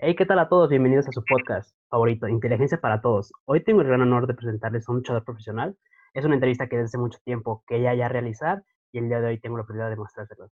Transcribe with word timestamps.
Hey, 0.00 0.14
¿qué 0.14 0.26
tal 0.26 0.38
a 0.38 0.48
todos? 0.48 0.70
Bienvenidos 0.70 1.08
a 1.08 1.10
su 1.10 1.24
podcast 1.24 1.76
favorito, 1.88 2.28
Inteligencia 2.28 2.80
para 2.80 3.00
Todos. 3.00 3.32
Hoy 3.46 3.64
tengo 3.64 3.80
el 3.80 3.88
gran 3.88 4.00
honor 4.00 4.28
de 4.28 4.34
presentarles 4.34 4.88
a 4.88 4.92
un 4.92 4.98
luchador 4.98 5.24
profesional. 5.24 5.76
Es 6.14 6.24
una 6.24 6.34
entrevista 6.34 6.68
que 6.68 6.76
desde 6.76 6.86
hace 6.86 6.98
mucho 6.98 7.18
tiempo 7.24 7.64
quería 7.66 7.96
ya 7.96 8.08
realizar 8.08 8.62
y 8.92 8.98
el 8.98 9.08
día 9.08 9.20
de 9.20 9.26
hoy 9.26 9.40
tengo 9.40 9.56
la 9.56 9.64
oportunidad 9.64 9.90
de 9.90 9.96
mostrárselo. 9.96 10.50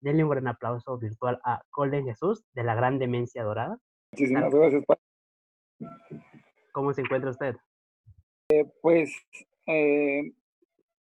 Denle 0.00 0.24
un 0.24 0.30
gran 0.30 0.48
aplauso 0.48 0.96
virtual 0.96 1.38
a 1.44 1.60
Golden 1.72 2.06
Jesús 2.06 2.42
de 2.54 2.64
la 2.64 2.74
Gran 2.74 2.98
Demencia 2.98 3.44
Dorada. 3.44 3.76
Muchísimas 4.12 4.50
gracias. 4.50 4.84
¿Cómo 6.72 6.94
se 6.94 7.02
encuentra 7.02 7.28
usted? 7.28 7.54
Eh, 8.48 8.64
pues 8.80 9.14
eh, 9.66 10.32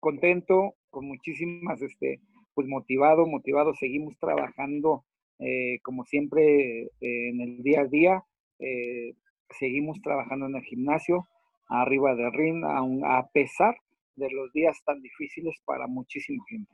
contento, 0.01 0.75
con 0.89 1.07
muchísimas, 1.07 1.81
este, 1.81 2.19
pues 2.55 2.67
motivado, 2.67 3.25
motivado. 3.25 3.73
Seguimos 3.73 4.17
trabajando 4.19 5.05
eh, 5.39 5.79
como 5.81 6.05
siempre 6.05 6.83
eh, 6.83 6.89
en 7.01 7.41
el 7.41 7.63
día 7.63 7.81
a 7.81 7.87
día, 7.87 8.23
eh, 8.59 9.15
seguimos 9.49 10.01
trabajando 10.01 10.45
en 10.45 10.55
el 10.55 10.63
gimnasio, 10.63 11.27
arriba 11.67 12.15
de 12.15 12.29
ring, 12.31 12.63
a 12.65 13.27
pesar 13.33 13.75
de 14.15 14.29
los 14.31 14.51
días 14.53 14.81
tan 14.85 15.01
difíciles 15.01 15.55
para 15.65 15.87
muchísima 15.87 16.43
gente. 16.47 16.71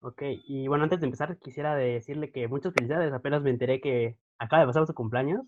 Ok, 0.00 0.22
y 0.46 0.68
bueno, 0.68 0.84
antes 0.84 1.00
de 1.00 1.06
empezar, 1.06 1.38
quisiera 1.38 1.76
decirle 1.76 2.30
que 2.30 2.48
muchas 2.48 2.74
felicidades. 2.74 3.12
Apenas 3.12 3.42
me 3.42 3.50
enteré 3.50 3.80
que 3.80 4.16
acaba 4.38 4.62
de 4.62 4.66
pasar 4.66 4.86
su 4.86 4.94
cumpleaños. 4.94 5.42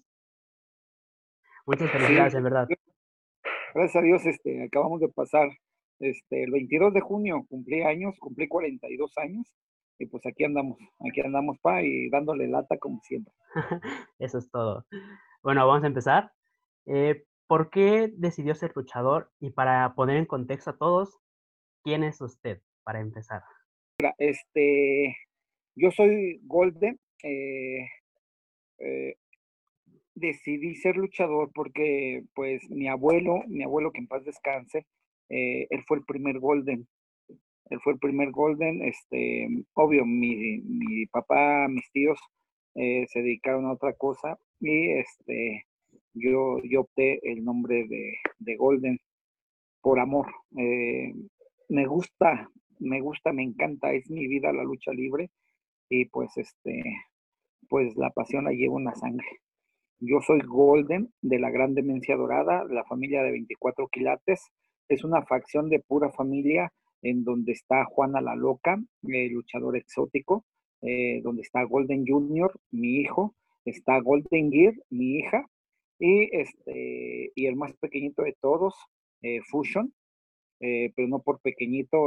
Muchas 1.66 1.90
felicidades, 1.90 2.34
en 2.34 2.44
verdad. 2.44 2.68
Gracias 3.74 3.96
a 3.96 4.04
Dios, 4.04 4.24
este, 4.26 4.64
acabamos 4.64 5.00
de 5.00 5.08
pasar 5.08 5.48
este, 5.98 6.44
el 6.44 6.52
22 6.52 6.94
de 6.94 7.00
junio, 7.00 7.44
cumplí 7.48 7.82
años, 7.82 8.14
cumplí 8.20 8.46
42 8.46 9.18
años 9.18 9.52
y 9.98 10.06
pues 10.06 10.24
aquí 10.26 10.44
andamos, 10.44 10.78
aquí 11.08 11.20
andamos, 11.20 11.58
pa, 11.60 11.82
y 11.82 12.08
dándole 12.10 12.48
lata 12.48 12.78
como 12.78 13.00
siempre. 13.02 13.32
Eso 14.18 14.38
es 14.38 14.50
todo. 14.50 14.84
Bueno, 15.42 15.66
vamos 15.66 15.84
a 15.84 15.88
empezar. 15.88 16.32
Eh, 16.86 17.24
¿Por 17.46 17.70
qué 17.70 18.10
decidió 18.16 18.54
ser 18.54 18.72
luchador? 18.74 19.30
Y 19.40 19.50
para 19.50 19.94
poner 19.94 20.16
en 20.16 20.26
contexto 20.26 20.70
a 20.70 20.76
todos, 20.76 21.18
¿quién 21.82 22.02
es 22.02 22.20
usted 22.20 22.60
para 22.82 23.00
empezar? 23.00 23.42
Este, 24.18 25.16
yo 25.76 25.90
soy 25.90 26.40
Golden. 26.44 26.98
Eh, 27.22 27.86
eh, 28.78 29.16
decidí 30.14 30.74
ser 30.76 30.96
luchador 30.96 31.50
porque, 31.54 32.24
pues, 32.34 32.68
mi 32.70 32.88
abuelo, 32.88 33.42
mi 33.46 33.62
abuelo 33.62 33.92
que 33.92 34.00
en 34.00 34.08
paz 34.08 34.24
descanse, 34.24 34.86
él 35.28 35.82
fue 35.86 35.98
el 35.98 36.04
primer 36.04 36.38
Golden 36.38 36.86
él 37.70 37.80
fue 37.82 37.94
el 37.94 37.98
primer 37.98 38.30
Golden. 38.30 38.82
Este, 38.82 39.48
obvio, 39.74 40.04
mi, 40.04 40.58
mi 40.58 41.06
papá, 41.06 41.66
mis 41.68 41.90
tíos 41.92 42.18
eh, 42.74 43.06
se 43.08 43.20
dedicaron 43.20 43.66
a 43.66 43.72
otra 43.72 43.92
cosa 43.94 44.38
y 44.60 44.90
este, 44.92 45.66
yo, 46.14 46.58
yo 46.64 46.82
opté 46.82 47.20
el 47.30 47.44
nombre 47.44 47.86
de, 47.88 48.16
de 48.38 48.56
Golden 48.56 48.98
por 49.80 50.00
amor. 50.00 50.26
Eh, 50.58 51.14
me 51.68 51.86
gusta, 51.86 52.50
me 52.78 53.00
gusta, 53.00 53.32
me 53.32 53.42
encanta, 53.42 53.92
es 53.92 54.10
mi 54.10 54.26
vida 54.28 54.52
la 54.52 54.64
lucha 54.64 54.92
libre 54.92 55.30
y 55.88 56.06
pues 56.06 56.36
este, 56.36 56.82
pues 57.68 57.96
la 57.96 58.10
pasión 58.10 58.44
la 58.44 58.52
llevo 58.52 58.78
en 58.78 58.86
la 58.86 58.94
sangre. 58.94 59.26
Yo 60.00 60.20
soy 60.20 60.40
Golden 60.40 61.12
de 61.22 61.38
la 61.38 61.50
Gran 61.50 61.74
Demencia 61.74 62.16
Dorada, 62.16 62.64
la 62.64 62.84
familia 62.84 63.22
de 63.22 63.30
24 63.30 63.88
quilates. 63.88 64.50
Es 64.88 65.04
una 65.04 65.24
facción 65.24 65.70
de 65.70 65.80
pura 65.80 66.10
familia 66.10 66.70
en 67.04 67.22
donde 67.22 67.52
está 67.52 67.84
Juana 67.84 68.20
la 68.22 68.34
Loca, 68.34 68.82
el 69.02 69.32
luchador 69.32 69.76
exótico, 69.76 70.44
eh, 70.80 71.20
donde 71.22 71.42
está 71.42 71.62
Golden 71.62 72.06
Junior, 72.06 72.58
mi 72.70 72.96
hijo, 72.96 73.34
está 73.66 74.00
Golden 74.00 74.50
Gear, 74.50 74.74
mi 74.88 75.18
hija, 75.18 75.46
y, 75.98 76.34
este, 76.34 77.30
y 77.34 77.46
el 77.46 77.56
más 77.56 77.74
pequeñito 77.74 78.22
de 78.22 78.34
todos, 78.40 78.74
eh, 79.20 79.40
Fusion, 79.50 79.92
eh, 80.60 80.92
pero 80.96 81.06
no 81.08 81.20
por 81.20 81.40
pequeñito 81.40 81.98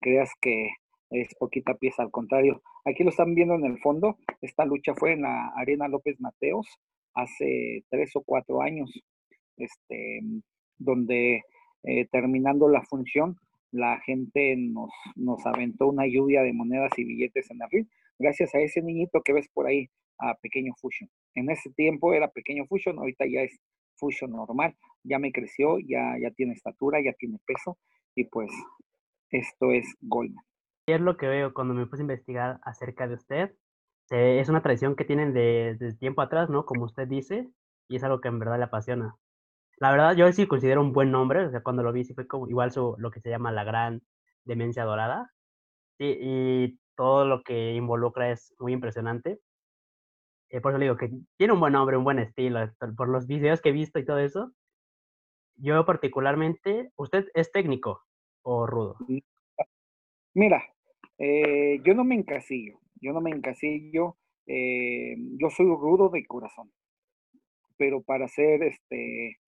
creas 0.00 0.30
que 0.40 0.70
es 1.10 1.34
poquita 1.34 1.74
pieza, 1.74 2.04
al 2.04 2.12
contrario. 2.12 2.62
Aquí 2.84 3.02
lo 3.02 3.10
están 3.10 3.34
viendo 3.34 3.54
en 3.54 3.64
el 3.64 3.78
fondo, 3.78 4.18
esta 4.40 4.64
lucha 4.64 4.94
fue 4.94 5.12
en 5.12 5.22
la 5.22 5.48
Arena 5.56 5.88
López 5.88 6.20
Mateos 6.20 6.66
hace 7.14 7.84
tres 7.88 8.14
o 8.14 8.22
cuatro 8.22 8.62
años, 8.62 8.88
este, 9.56 10.20
donde 10.78 11.42
terminando 12.12 12.68
la 12.68 12.82
función, 12.82 13.36
la 13.72 14.00
gente 14.00 14.56
nos, 14.56 14.90
nos 15.16 15.44
aventó 15.46 15.88
una 15.88 16.06
lluvia 16.06 16.42
de 16.42 16.52
monedas 16.52 16.92
y 16.96 17.04
billetes 17.04 17.50
en 17.50 17.58
ring, 17.70 17.86
gracias 18.18 18.54
a 18.54 18.60
ese 18.60 18.82
niñito 18.82 19.22
que 19.22 19.32
ves 19.32 19.48
por 19.52 19.66
ahí, 19.66 19.88
a 20.18 20.34
Pequeño 20.34 20.72
Fusion. 20.80 21.08
En 21.34 21.50
ese 21.50 21.70
tiempo 21.70 22.12
era 22.12 22.28
Pequeño 22.28 22.66
Fusion, 22.66 22.98
ahorita 22.98 23.24
ya 23.26 23.42
es 23.42 23.58
Fusion 23.96 24.32
normal, 24.32 24.76
ya 25.02 25.18
me 25.18 25.32
creció, 25.32 25.78
ya, 25.78 26.16
ya 26.20 26.30
tiene 26.30 26.52
estatura, 26.52 27.00
ya 27.02 27.12
tiene 27.14 27.38
peso, 27.46 27.78
y 28.14 28.24
pues 28.24 28.50
esto 29.30 29.72
es 29.72 29.86
Goldman. 30.00 30.44
Es 30.86 31.00
lo 31.00 31.16
que 31.16 31.28
veo 31.28 31.54
cuando 31.54 31.74
me 31.74 31.86
puse 31.86 32.02
a 32.02 32.04
investigar 32.04 32.60
acerca 32.62 33.06
de 33.06 33.14
usted. 33.14 33.54
es 34.10 34.48
una 34.48 34.62
tradición 34.62 34.96
que 34.96 35.04
tienen 35.04 35.32
desde 35.32 35.86
de 35.86 35.94
tiempo 35.94 36.22
atrás, 36.22 36.50
¿no? 36.50 36.66
Como 36.66 36.84
usted 36.84 37.06
dice, 37.06 37.48
y 37.88 37.96
es 37.96 38.04
algo 38.04 38.20
que 38.20 38.28
en 38.28 38.38
verdad 38.38 38.58
le 38.58 38.64
apasiona. 38.64 39.16
La 39.80 39.90
verdad, 39.90 40.14
yo 40.14 40.30
sí 40.30 40.46
considero 40.46 40.82
un 40.82 40.92
buen 40.92 41.10
nombre, 41.10 41.46
o 41.46 41.50
sea, 41.50 41.62
cuando 41.62 41.82
lo 41.82 41.90
vi 41.92 42.04
sí 42.04 42.12
fue 42.12 42.26
como 42.26 42.46
igual 42.48 42.70
su, 42.70 42.94
lo 42.98 43.10
que 43.10 43.20
se 43.20 43.30
llama 43.30 43.50
la 43.50 43.64
gran 43.64 44.02
demencia 44.44 44.84
dorada. 44.84 45.32
Y 45.98 46.78
todo 46.96 47.24
lo 47.24 47.42
que 47.42 47.72
involucra 47.72 48.30
es 48.30 48.54
muy 48.58 48.74
impresionante. 48.74 49.40
Eh, 50.50 50.60
por 50.60 50.72
eso 50.72 50.78
le 50.78 50.84
digo 50.84 50.96
que 50.96 51.10
tiene 51.38 51.54
un 51.54 51.60
buen 51.60 51.72
nombre, 51.72 51.96
un 51.96 52.04
buen 52.04 52.18
estilo, 52.18 52.60
por 52.94 53.08
los 53.08 53.26
videos 53.26 53.62
que 53.62 53.70
he 53.70 53.72
visto 53.72 53.98
y 53.98 54.04
todo 54.04 54.18
eso. 54.18 54.52
Yo 55.56 55.86
particularmente, 55.86 56.92
¿usted 56.96 57.28
es 57.32 57.50
técnico 57.50 58.02
o 58.42 58.66
rudo? 58.66 58.96
Mm, 59.08 59.18
mira, 60.34 60.62
eh, 61.16 61.80
yo 61.84 61.94
no 61.94 62.04
me 62.04 62.16
encasillo, 62.16 62.80
yo 63.00 63.12
no 63.12 63.20
me 63.22 63.30
encasillo, 63.30 64.16
eh, 64.46 65.16
yo 65.38 65.48
soy 65.50 65.66
rudo 65.66 66.10
de 66.10 66.26
corazón, 66.26 66.70
pero 67.76 68.02
para 68.02 68.26
ser 68.28 68.62
este, 68.62 69.39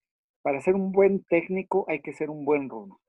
para 0.42 0.60
ser 0.60 0.74
un 0.74 0.92
buen 0.92 1.24
técnico 1.24 1.84
hay 1.88 2.00
que 2.00 2.12
ser 2.12 2.30
un 2.30 2.44
buen 2.44 2.68
rudo. 2.68 3.00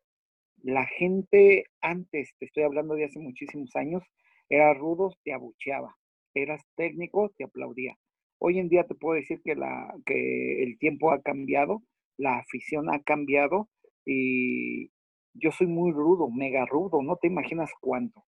La 0.62 0.86
gente 0.86 1.66
antes, 1.82 2.34
te 2.40 2.46
estoy 2.46 2.64
hablando 2.64 2.96
de 2.96 3.06
hace 3.06 3.20
muchísimos 3.20 3.76
años, 3.76 4.04
era 4.50 4.74
rudo, 4.74 5.12
te 5.24 5.34
abucheaba. 5.34 5.96
Eras 6.34 6.64
técnico, 6.76 7.32
te 7.38 7.44
aplaudía. 7.44 7.98
Hoy 8.40 8.60
en 8.60 8.70
día 8.70 8.86
te 8.86 8.96
puedo 8.96 9.16
decir 9.16 9.42
que, 9.44 9.54
el 9.54 10.78
tiempo 10.78 11.12
ha 11.12 11.22
cambiado, 11.22 11.84
la 12.18 12.38
afición 12.38 12.94
ha 12.94 13.02
cambiado 13.02 13.70
y 14.06 14.90
yo 15.34 15.52
soy 15.52 15.68
muy 15.68 15.92
rudo, 15.92 16.30
mega 16.30 16.66
rudo, 16.66 17.02
no 17.02 17.18
te 17.18 17.28
imaginas 17.28 17.72
cuánto. 17.80 18.24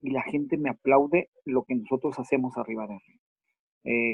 Y 0.00 0.10
la 0.10 0.22
gente 0.22 0.56
me 0.58 0.70
aplaude 0.70 1.30
lo 1.44 1.64
que 1.64 1.74
nosotros 1.74 2.18
hacemos 2.18 2.56
arriba 2.56 2.86
de 2.86 2.94
él. 2.94 3.20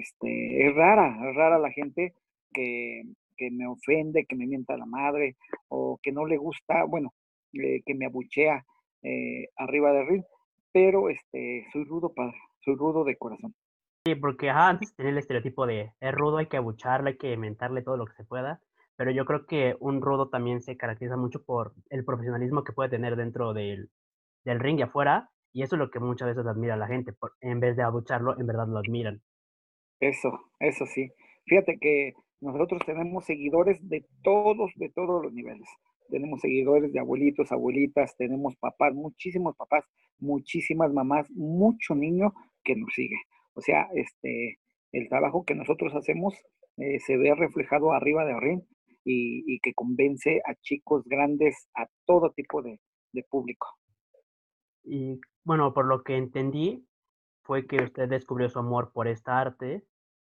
Este, 0.00 0.66
es 0.66 0.74
rara, 0.74 1.28
es 1.28 1.36
rara 1.36 1.58
la 1.58 1.70
gente 1.70 2.14
que, 2.52 3.02
que 3.40 3.50
me 3.50 3.66
ofende, 3.66 4.26
que 4.26 4.36
me 4.36 4.46
mienta 4.46 4.76
la 4.76 4.84
madre 4.84 5.36
o 5.68 5.98
que 6.02 6.12
no 6.12 6.26
le 6.26 6.36
gusta, 6.36 6.84
bueno, 6.84 7.14
eh, 7.54 7.80
que 7.86 7.94
me 7.94 8.04
abuchea 8.04 8.66
eh, 9.02 9.48
arriba 9.56 9.92
de 9.92 10.04
ring, 10.04 10.24
pero 10.70 11.08
este, 11.08 11.64
soy 11.72 11.84
rudo, 11.84 12.12
padre, 12.12 12.36
soy 12.62 12.76
rudo 12.76 13.02
de 13.02 13.16
corazón. 13.16 13.54
Sí, 14.06 14.14
porque 14.14 14.50
antes 14.50 14.94
tenía 14.94 15.12
el 15.12 15.18
estereotipo 15.18 15.66
de 15.66 15.92
es 16.00 16.12
rudo, 16.12 16.36
hay 16.36 16.48
que 16.48 16.58
abucharle, 16.58 17.10
hay 17.10 17.16
que 17.16 17.36
mentarle 17.38 17.82
todo 17.82 17.96
lo 17.96 18.04
que 18.04 18.12
se 18.12 18.24
pueda, 18.24 18.60
pero 18.96 19.10
yo 19.10 19.24
creo 19.24 19.46
que 19.46 19.74
un 19.80 20.02
rudo 20.02 20.28
también 20.28 20.60
se 20.60 20.76
caracteriza 20.76 21.16
mucho 21.16 21.42
por 21.42 21.72
el 21.88 22.04
profesionalismo 22.04 22.62
que 22.62 22.74
puede 22.74 22.90
tener 22.90 23.16
dentro 23.16 23.54
del, 23.54 23.88
del 24.44 24.60
ring 24.60 24.78
y 24.78 24.82
afuera, 24.82 25.30
y 25.54 25.62
eso 25.62 25.76
es 25.76 25.78
lo 25.78 25.90
que 25.90 25.98
muchas 25.98 26.28
veces 26.28 26.46
admira 26.46 26.74
a 26.74 26.76
la 26.76 26.88
gente, 26.88 27.14
en 27.40 27.58
vez 27.58 27.74
de 27.76 27.84
abucharlo, 27.84 28.38
en 28.38 28.46
verdad 28.46 28.68
lo 28.68 28.78
admiran. 28.78 29.22
Eso, 29.98 30.30
eso 30.58 30.84
sí. 30.84 31.10
Fíjate 31.46 31.78
que 31.78 32.12
nosotros 32.40 32.80
tenemos 32.86 33.24
seguidores 33.24 33.86
de 33.88 34.06
todos, 34.22 34.72
de 34.76 34.88
todos 34.90 35.22
los 35.22 35.32
niveles. 35.32 35.68
Tenemos 36.08 36.40
seguidores 36.40 36.92
de 36.92 36.98
abuelitos, 36.98 37.52
abuelitas, 37.52 38.16
tenemos 38.16 38.56
papás, 38.56 38.94
muchísimos 38.94 39.54
papás, 39.56 39.84
muchísimas 40.18 40.92
mamás, 40.92 41.30
mucho 41.30 41.94
niño 41.94 42.32
que 42.64 42.76
nos 42.76 42.92
sigue. 42.94 43.16
O 43.54 43.60
sea, 43.60 43.88
este, 43.94 44.58
el 44.92 45.08
trabajo 45.08 45.44
que 45.44 45.54
nosotros 45.54 45.94
hacemos 45.94 46.34
eh, 46.78 46.98
se 47.00 47.16
ve 47.16 47.34
reflejado 47.34 47.92
arriba 47.92 48.24
de 48.24 48.38
ring 48.40 48.62
y, 49.04 49.58
que 49.60 49.74
convence 49.74 50.40
a 50.46 50.54
chicos 50.56 51.04
grandes, 51.04 51.68
a 51.74 51.86
todo 52.06 52.32
tipo 52.32 52.62
de, 52.62 52.80
de 53.12 53.22
público. 53.24 53.66
Y 54.84 55.20
bueno, 55.44 55.74
por 55.74 55.86
lo 55.86 56.02
que 56.02 56.16
entendí, 56.16 56.86
fue 57.42 57.66
que 57.66 57.82
usted 57.82 58.08
descubrió 58.08 58.48
su 58.48 58.58
amor 58.58 58.92
por 58.92 59.08
esta 59.08 59.40
arte 59.40 59.84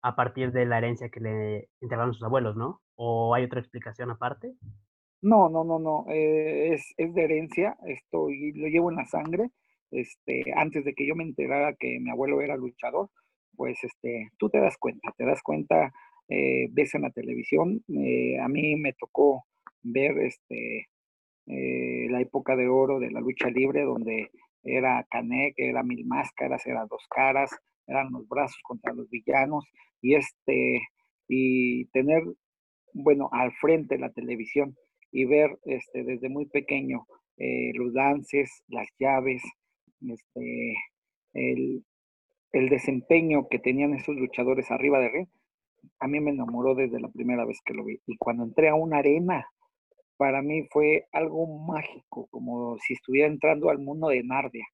a 0.02 0.16
partir 0.16 0.52
de 0.52 0.66
la 0.66 0.78
herencia 0.78 1.10
que 1.10 1.20
le 1.20 1.68
entregaron 1.80 2.14
sus 2.14 2.22
abuelos, 2.22 2.56
¿no? 2.56 2.80
¿O 2.94 3.34
hay 3.34 3.44
otra 3.44 3.60
explicación 3.60 4.10
aparte? 4.10 4.54
No, 5.22 5.48
no, 5.48 5.64
no, 5.64 5.78
no. 5.78 6.06
Eh, 6.08 6.72
es, 6.74 6.94
es, 6.96 7.12
de 7.14 7.24
herencia. 7.24 7.76
Esto 7.86 8.30
y 8.30 8.52
lo 8.52 8.68
llevo 8.68 8.90
en 8.90 8.96
la 8.96 9.06
sangre. 9.06 9.50
Este, 9.90 10.44
antes 10.56 10.84
de 10.84 10.94
que 10.94 11.06
yo 11.06 11.14
me 11.14 11.24
enterara 11.24 11.74
que 11.78 11.98
mi 12.00 12.10
abuelo 12.10 12.40
era 12.40 12.56
luchador, 12.56 13.10
pues 13.56 13.82
este, 13.82 14.30
tú 14.38 14.48
te 14.48 14.58
das 14.58 14.76
cuenta, 14.78 15.12
te 15.16 15.24
das 15.24 15.42
cuenta, 15.42 15.92
eh, 16.28 16.68
ves 16.70 16.94
en 16.94 17.02
la 17.02 17.10
televisión, 17.10 17.82
eh, 17.88 18.38
a 18.40 18.48
mí 18.48 18.76
me 18.76 18.92
tocó 18.94 19.44
ver 19.82 20.16
este, 20.18 20.88
eh, 21.46 22.06
la 22.08 22.20
época 22.20 22.56
de 22.56 22.68
oro 22.68 23.00
de 23.00 23.10
la 23.10 23.20
lucha 23.20 23.50
libre, 23.50 23.82
donde 23.82 24.30
era 24.62 25.04
Canek, 25.10 25.54
era 25.56 25.82
Mil 25.82 26.06
Máscaras, 26.06 26.66
era 26.66 26.86
Dos 26.86 27.06
Caras, 27.10 27.50
eran 27.86 28.12
los 28.12 28.28
brazos 28.28 28.58
contra 28.62 28.92
los 28.92 29.08
villanos, 29.10 29.64
y 30.00 30.14
este, 30.14 30.80
y 31.28 31.84
tener, 31.86 32.22
bueno, 32.92 33.28
al 33.32 33.52
frente 33.52 33.98
la 33.98 34.10
televisión 34.10 34.76
y 35.12 35.24
ver 35.24 35.58
este, 35.64 36.04
desde 36.04 36.28
muy 36.28 36.46
pequeño 36.46 37.06
los 37.74 37.94
dances, 37.94 38.62
las 38.68 38.86
llaves, 38.98 39.42
este, 40.02 40.74
el, 41.32 41.82
el 42.52 42.68
desempeño 42.68 43.48
que 43.48 43.58
tenían 43.58 43.94
esos 43.94 44.14
luchadores 44.16 44.70
arriba 44.70 44.98
de 44.98 45.08
ring, 45.08 45.28
a 46.00 46.08
mí 46.08 46.20
me 46.20 46.30
enamoró 46.30 46.74
desde 46.74 47.00
la 47.00 47.08
primera 47.08 47.44
vez 47.44 47.58
que 47.64 47.74
lo 47.74 47.84
vi. 47.84 48.00
Y 48.06 48.16
cuando 48.16 48.44
entré 48.44 48.68
a 48.68 48.74
una 48.74 48.98
arena, 48.98 49.46
para 50.16 50.42
mí 50.42 50.66
fue 50.70 51.06
algo 51.12 51.46
mágico, 51.46 52.28
como 52.30 52.76
si 52.78 52.94
estuviera 52.94 53.28
entrando 53.28 53.70
al 53.70 53.78
mundo 53.78 54.08
de 54.08 54.22
Nardia. 54.22 54.66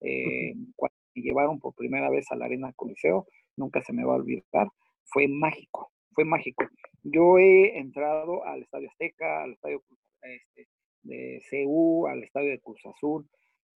Eh, 0.00 0.54
cuando 0.76 0.96
me 1.14 1.22
llevaron 1.22 1.58
por 1.58 1.74
primera 1.74 2.10
vez 2.10 2.30
a 2.30 2.36
la 2.36 2.46
arena 2.46 2.72
Coliseo, 2.74 3.26
nunca 3.56 3.82
se 3.82 3.92
me 3.92 4.04
va 4.04 4.14
a 4.14 4.16
olvidar, 4.16 4.68
fue 5.04 5.28
mágico, 5.28 5.90
fue 6.12 6.24
mágico. 6.24 6.64
Yo 7.02 7.38
he 7.38 7.78
entrado 7.78 8.44
al 8.44 8.62
Estadio 8.62 8.88
Azteca, 8.90 9.42
al 9.42 9.52
Estadio 9.52 9.82
este, 10.22 10.68
de 11.02 11.42
CU, 11.50 12.06
al 12.06 12.22
Estadio 12.22 12.50
de 12.50 12.60
Cruz 12.60 12.80
Azul, 12.86 13.28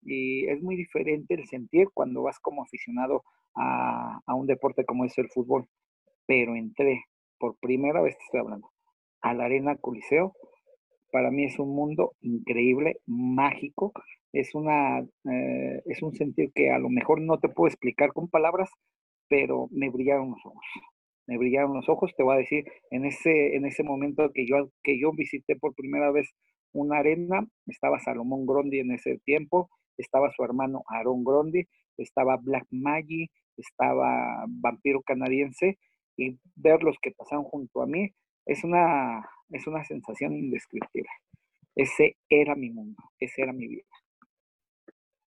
y 0.02 0.46
es 0.48 0.60
muy 0.62 0.76
diferente 0.76 1.34
el 1.34 1.46
sentir 1.46 1.88
cuando 1.94 2.22
vas 2.22 2.38
como 2.40 2.62
aficionado 2.62 3.22
a, 3.54 4.20
un 4.34 4.46
deporte 4.46 4.84
como 4.84 5.04
es 5.04 5.16
el 5.18 5.28
fútbol. 5.28 5.66
Pero 6.26 6.56
entré, 6.56 7.04
por 7.38 7.56
primera 7.58 8.00
vez 8.00 8.16
te 8.16 8.24
estoy 8.24 8.40
hablando, 8.40 8.70
a 9.20 9.34
la 9.34 9.44
Arena 9.44 9.76
Coliseo. 9.76 10.34
Para 11.10 11.30
mí 11.30 11.44
es 11.44 11.58
un 11.58 11.74
mundo 11.74 12.14
increíble, 12.20 13.00
mágico. 13.06 13.92
Es, 14.32 14.54
una, 14.54 15.00
eh, 15.00 15.82
es 15.86 16.02
un 16.02 16.14
sentir 16.14 16.50
que 16.54 16.70
a 16.70 16.78
lo 16.78 16.88
mejor 16.88 17.20
no 17.20 17.38
te 17.38 17.48
puedo 17.48 17.68
explicar 17.68 18.12
con 18.12 18.28
palabras, 18.28 18.70
pero 19.28 19.68
me 19.70 19.90
brillaron 19.90 20.30
los 20.30 20.44
ojos. 20.44 20.64
Me 21.26 21.38
brillaron 21.38 21.74
los 21.74 21.88
ojos, 21.88 22.12
te 22.16 22.22
voy 22.22 22.34
a 22.34 22.38
decir, 22.38 22.64
en 22.90 23.04
ese, 23.04 23.54
en 23.56 23.64
ese 23.66 23.82
momento 23.84 24.30
que 24.32 24.46
yo, 24.46 24.70
que 24.82 25.00
yo 25.00 25.12
visité 25.12 25.56
por 25.56 25.74
primera 25.74 26.10
vez 26.10 26.28
una 26.72 26.98
arena, 26.98 27.46
estaba 27.66 28.00
Salomón 28.00 28.46
Grondi 28.46 28.80
en 28.80 28.92
ese 28.92 29.18
tiempo, 29.24 29.70
estaba 29.98 30.32
su 30.32 30.42
hermano 30.42 30.82
Aaron 30.88 31.22
Grondi, 31.24 31.64
estaba 31.96 32.38
Black 32.38 32.66
Maggie, 32.70 33.30
estaba 33.56 34.44
Vampiro 34.48 35.02
Canadiense, 35.02 35.78
y 36.16 36.38
ver 36.56 36.82
los 36.82 36.96
que 37.00 37.12
pasaron 37.12 37.44
junto 37.44 37.82
a 37.82 37.86
mí 37.86 38.10
es 38.46 38.64
una, 38.64 39.28
es 39.50 39.66
una 39.66 39.84
sensación 39.84 40.34
indescriptible. 40.36 41.08
Ese 41.74 42.16
era 42.28 42.54
mi 42.54 42.70
mundo, 42.70 43.02
ese 43.18 43.42
era 43.42 43.52
mi 43.52 43.66
vida. 43.66 43.84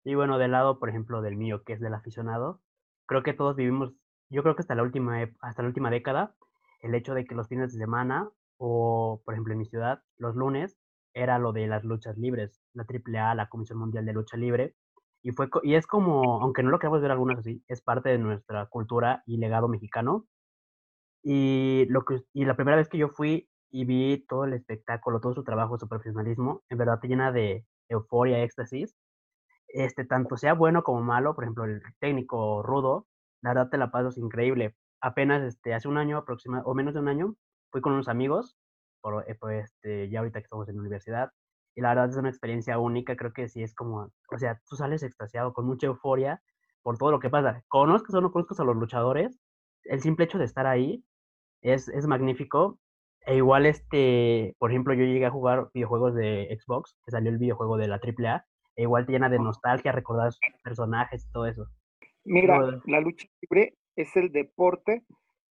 Y 0.04 0.14
bueno, 0.14 0.38
del 0.38 0.52
lado, 0.52 0.78
por 0.78 0.88
ejemplo, 0.90 1.22
del 1.22 1.36
mío, 1.36 1.64
que 1.64 1.72
es 1.72 1.80
del 1.80 1.94
aficionado, 1.94 2.60
creo 3.06 3.22
que 3.22 3.34
todos 3.34 3.56
vivimos, 3.56 3.92
yo 4.30 4.42
creo 4.42 4.54
que 4.54 4.62
hasta 4.62 4.74
la 4.74 4.82
última, 4.82 5.18
hasta 5.40 5.62
la 5.62 5.68
última 5.68 5.90
década, 5.90 6.34
el 6.82 6.94
hecho 6.94 7.14
de 7.14 7.24
que 7.24 7.34
los 7.34 7.48
fines 7.48 7.72
de 7.72 7.78
semana, 7.78 8.30
o 8.58 9.22
por 9.24 9.34
ejemplo 9.34 9.54
en 9.54 9.60
mi 9.60 9.66
ciudad, 9.66 10.02
los 10.18 10.36
lunes, 10.36 10.76
era 11.14 11.38
lo 11.38 11.52
de 11.52 11.66
las 11.66 11.84
luchas 11.84 12.18
libres, 12.18 12.60
la 12.74 12.84
AAA, 12.84 13.34
la 13.34 13.48
Comisión 13.48 13.78
Mundial 13.78 14.04
de 14.04 14.12
Lucha 14.12 14.36
Libre, 14.36 14.74
y, 15.24 15.32
fue, 15.32 15.48
y 15.62 15.74
es 15.74 15.86
como, 15.86 16.42
aunque 16.42 16.62
no 16.62 16.70
lo 16.70 16.78
queramos 16.78 17.00
ver 17.00 17.10
algunos 17.10 17.38
así, 17.38 17.64
es 17.66 17.80
parte 17.80 18.10
de 18.10 18.18
nuestra 18.18 18.66
cultura 18.66 19.22
y 19.26 19.38
legado 19.38 19.68
mexicano. 19.68 20.26
Y, 21.22 21.86
lo 21.88 22.04
que, 22.04 22.20
y 22.34 22.44
la 22.44 22.56
primera 22.56 22.76
vez 22.76 22.90
que 22.90 22.98
yo 22.98 23.08
fui 23.08 23.48
y 23.70 23.86
vi 23.86 24.26
todo 24.28 24.44
el 24.44 24.52
espectáculo, 24.52 25.20
todo 25.20 25.32
su 25.32 25.42
trabajo, 25.42 25.78
su 25.78 25.88
profesionalismo, 25.88 26.62
en 26.68 26.76
verdad 26.76 27.00
te 27.00 27.08
llena 27.08 27.32
de 27.32 27.64
euforia, 27.88 28.42
éxtasis. 28.42 28.94
Este, 29.74 30.04
tanto 30.04 30.36
sea 30.36 30.54
bueno 30.54 30.84
como 30.84 31.02
malo, 31.02 31.34
por 31.34 31.44
ejemplo, 31.44 31.64
el 31.64 31.82
técnico 31.98 32.62
rudo, 32.62 33.08
la 33.42 33.50
verdad 33.50 33.70
te 33.70 33.76
la 33.78 33.90
paso 33.90 34.20
increíble. 34.20 34.76
Apenas 35.00 35.42
este, 35.42 35.74
hace 35.74 35.88
un 35.88 35.98
año 35.98 36.16
aproximadamente, 36.18 36.70
o 36.70 36.74
menos 36.74 36.94
de 36.94 37.00
un 37.00 37.08
año, 37.08 37.34
fui 37.72 37.80
con 37.80 37.92
unos 37.92 38.08
amigos, 38.08 38.56
por, 39.00 39.24
pues, 39.40 39.64
este, 39.64 40.08
ya 40.10 40.20
ahorita 40.20 40.38
que 40.38 40.44
estamos 40.44 40.68
en 40.68 40.76
la 40.76 40.80
universidad, 40.82 41.32
y 41.74 41.80
la 41.80 41.88
verdad 41.88 42.08
es 42.08 42.16
una 42.16 42.28
experiencia 42.28 42.78
única, 42.78 43.16
creo 43.16 43.32
que 43.32 43.48
sí 43.48 43.64
es 43.64 43.74
como, 43.74 44.12
o 44.30 44.38
sea, 44.38 44.60
tú 44.68 44.76
sales 44.76 45.02
extasiado 45.02 45.52
con 45.52 45.66
mucha 45.66 45.88
euforia 45.88 46.40
por 46.82 46.96
todo 46.96 47.10
lo 47.10 47.18
que 47.18 47.30
pasa. 47.30 47.64
Conozcas 47.66 48.14
o 48.14 48.20
no 48.20 48.30
conozcas 48.30 48.60
a 48.60 48.64
los 48.64 48.76
luchadores, 48.76 49.40
el 49.84 50.00
simple 50.02 50.26
hecho 50.26 50.38
de 50.38 50.44
estar 50.44 50.66
ahí 50.68 51.04
es, 51.62 51.88
es 51.88 52.06
magnífico. 52.06 52.78
E 53.26 53.36
igual, 53.36 53.66
este, 53.66 54.54
por 54.58 54.70
ejemplo, 54.70 54.94
yo 54.94 55.04
llegué 55.04 55.26
a 55.26 55.30
jugar 55.30 55.70
videojuegos 55.74 56.14
de 56.14 56.56
Xbox, 56.60 56.96
que 57.04 57.10
salió 57.10 57.30
el 57.30 57.38
videojuego 57.38 57.76
de 57.76 57.88
la 57.88 57.96
AAA, 57.96 58.46
igual 58.76 59.06
te 59.06 59.12
llena 59.12 59.28
de 59.28 59.38
nostalgia 59.38 59.92
recordar 59.92 60.32
sus 60.32 60.40
personajes 60.62 61.24
y 61.24 61.32
todo 61.32 61.46
eso. 61.46 61.66
Mira, 62.24 62.80
la 62.86 63.00
lucha 63.00 63.26
libre 63.42 63.74
es 63.96 64.16
el 64.16 64.32
deporte, 64.32 65.02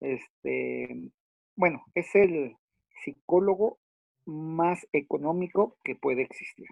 este, 0.02 1.12
bueno, 1.56 1.84
es 1.94 2.14
el 2.16 2.56
psicólogo 3.04 3.80
más 4.26 4.88
económico 4.92 5.78
que 5.84 5.96
puede 5.96 6.24
existir. 6.24 6.68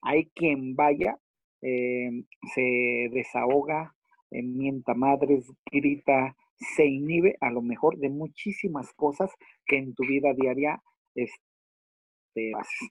Hay 0.00 0.30
quien 0.34 0.74
vaya, 0.74 1.18
em, 1.60 2.24
se 2.54 3.08
desahoga, 3.12 3.94
eh, 4.30 4.42
mienta 4.42 4.94
madres, 4.94 5.50
grita, 5.70 6.36
se 6.56 6.86
inhibe 6.86 7.36
a 7.40 7.50
lo 7.50 7.62
mejor 7.62 7.98
de 7.98 8.08
muchísimas 8.08 8.92
cosas 8.94 9.30
que 9.66 9.76
en 9.78 9.94
tu 9.94 10.04
vida 10.04 10.32
diaria 10.34 10.82
este, 11.14 12.52
haces. 12.56 12.90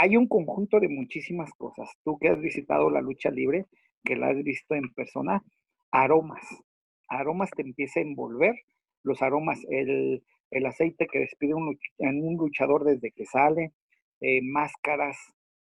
Hay 0.00 0.16
un 0.16 0.28
conjunto 0.28 0.78
de 0.78 0.88
muchísimas 0.88 1.50
cosas. 1.54 1.90
Tú 2.04 2.18
que 2.20 2.28
has 2.28 2.40
visitado 2.40 2.88
la 2.88 3.00
lucha 3.00 3.30
libre, 3.32 3.66
que 4.04 4.14
la 4.14 4.28
has 4.28 4.40
visto 4.44 4.76
en 4.76 4.94
persona, 4.94 5.42
aromas. 5.90 6.46
Aromas 7.08 7.50
te 7.50 7.62
empieza 7.62 7.98
a 7.98 8.04
envolver. 8.04 8.54
Los 9.02 9.22
aromas, 9.22 9.58
el, 9.68 10.22
el 10.52 10.66
aceite 10.66 11.08
que 11.08 11.18
despide 11.18 11.54
un, 11.54 11.76
un 11.98 12.36
luchador 12.36 12.84
desde 12.84 13.10
que 13.10 13.26
sale, 13.26 13.72
eh, 14.20 14.40
máscaras, 14.40 15.16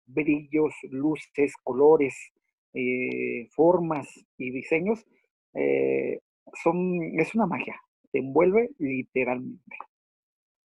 brillos, 0.05 0.75
luces, 0.91 1.55
colores, 1.63 2.33
eh, 2.73 3.47
formas 3.53 4.09
y 4.37 4.51
diseños, 4.51 5.07
eh, 5.55 6.19
son, 6.61 7.21
es 7.21 7.37
una 7.37 7.47
magia, 7.47 7.81
te 8.11 8.19
envuelve 8.19 8.71
literalmente. 8.79 9.77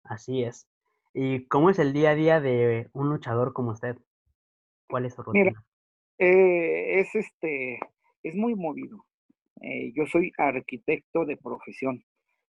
Así 0.03 0.43
es. 0.43 0.67
¿Y 1.17 1.45
cómo 1.45 1.69
es 1.69 1.79
el 1.79 1.93
día 1.93 2.09
a 2.09 2.15
día 2.15 2.41
de 2.41 2.89
un 2.91 3.07
luchador 3.07 3.53
como 3.53 3.71
usted? 3.71 3.95
¿Cuál 4.89 5.05
es 5.05 5.13
su 5.13 5.23
rutina? 5.23 5.45
Mira, 5.45 5.63
es 6.17 7.15
este, 7.15 7.79
es 8.21 8.35
muy 8.35 8.53
movido. 8.53 9.05
yo 9.93 10.05
soy 10.07 10.33
arquitecto 10.37 11.23
de 11.23 11.37
profesión. 11.37 12.03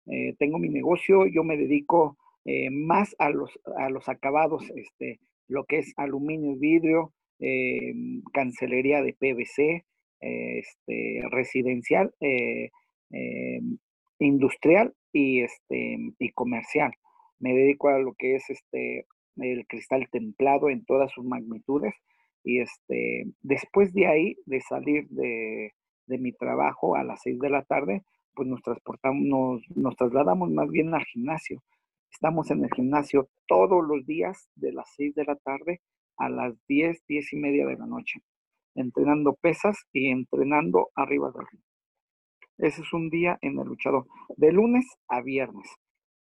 Eh, 0.07 0.35
tengo 0.39 0.59
mi 0.59 0.69
negocio, 0.69 1.27
yo 1.27 1.43
me 1.43 1.57
dedico 1.57 2.17
eh, 2.45 2.69
más 2.69 3.15
a 3.19 3.29
los, 3.29 3.51
a 3.77 3.89
los 3.89 4.07
acabados, 4.07 4.69
este, 4.75 5.19
lo 5.49 5.65
que 5.65 5.79
es 5.79 5.93
aluminio 5.97 6.53
y 6.53 6.59
vidrio, 6.59 7.13
eh, 7.39 7.93
cancelería 8.31 9.01
de 9.01 9.13
PVC, 9.13 9.85
este, 10.21 11.21
residencial, 11.31 12.13
industrial 14.19 14.93
y, 15.11 15.41
este, 15.41 15.97
y 16.17 16.29
comercial. 16.31 16.93
Me 17.43 17.53
dedico 17.53 17.89
a 17.89 17.99
lo 17.99 18.13
que 18.13 18.35
es 18.35 18.49
este, 18.49 19.05
el 19.35 19.67
cristal 19.67 20.07
templado 20.09 20.69
en 20.69 20.85
todas 20.85 21.11
sus 21.11 21.25
magnitudes. 21.25 21.93
Y 22.41 22.61
este, 22.61 23.25
después 23.41 23.93
de 23.93 24.07
ahí, 24.07 24.37
de 24.45 24.61
salir 24.61 25.09
de, 25.09 25.73
de 26.07 26.17
mi 26.19 26.31
trabajo 26.31 26.95
a 26.95 27.03
las 27.03 27.21
6 27.23 27.39
de 27.39 27.49
la 27.49 27.63
tarde, 27.63 28.03
pues 28.33 28.47
nos 28.47 28.61
transportamos, 28.61 29.61
nos, 29.75 29.97
trasladamos 29.97 30.51
más 30.51 30.69
bien 30.69 30.93
al 30.93 31.03
gimnasio. 31.03 31.61
Estamos 32.09 32.49
en 32.49 32.63
el 32.63 32.73
gimnasio 32.73 33.27
todos 33.45 33.85
los 33.85 34.05
días 34.05 34.49
de 34.55 34.71
las 34.71 34.89
6 34.95 35.13
de 35.15 35.25
la 35.25 35.35
tarde 35.35 35.81
a 36.15 36.29
las 36.29 36.53
10, 36.69 37.03
10 37.05 37.33
y 37.33 37.35
media 37.35 37.65
de 37.65 37.75
la 37.75 37.87
noche, 37.87 38.21
entrenando 38.73 39.33
pesas 39.33 39.77
y 39.91 40.11
entrenando 40.11 40.91
arriba 40.95 41.29
del 41.35 41.45
ring. 41.45 41.61
Ese 42.57 42.83
es 42.83 42.93
un 42.93 43.09
día 43.09 43.37
en 43.41 43.59
el 43.59 43.67
luchador, 43.67 44.05
de 44.37 44.53
lunes 44.53 44.85
a 45.09 45.21
viernes. 45.21 45.67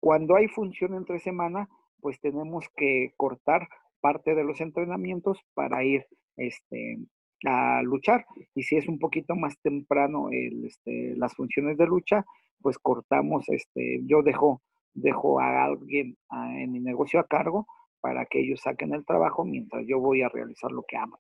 Cuando 0.06 0.36
hay 0.36 0.48
función 0.50 0.94
entre 0.94 1.18
semana, 1.18 1.68
pues 2.00 2.20
tenemos 2.22 2.70
que 2.78 3.14
cortar 3.18 3.68
parte 4.02 4.36
de 4.36 4.44
los 4.44 4.62
entrenamientos 4.62 5.40
para 5.56 5.84
ir 5.84 6.06
este, 6.38 7.00
a 7.44 7.82
luchar. 7.82 8.24
Y 8.54 8.62
si 8.62 8.76
es 8.78 8.88
un 8.88 9.00
poquito 9.00 9.36
más 9.36 9.60
temprano 9.64 10.30
el, 10.30 10.64
este, 10.64 11.16
las 11.16 11.34
funciones 11.34 11.76
de 11.80 11.88
lucha, 11.88 12.24
pues 12.62 12.78
cortamos, 12.78 13.50
este, 13.50 14.02
yo 14.04 14.22
dejo, 14.22 14.62
dejo 14.94 15.40
a 15.40 15.66
alguien 15.66 16.16
en 16.56 16.72
mi 16.72 16.82
negocio 16.82 17.20
a 17.20 17.26
cargo 17.26 17.66
para 18.00 18.28
que 18.28 18.42
ellos 18.42 18.62
saquen 18.62 18.94
el 18.94 19.08
trabajo 19.08 19.44
mientras 19.44 19.88
yo 19.88 20.00
voy 20.00 20.22
a 20.22 20.30
realizar 20.30 20.72
lo 20.72 20.84
que 20.88 20.98
amo. 20.98 21.18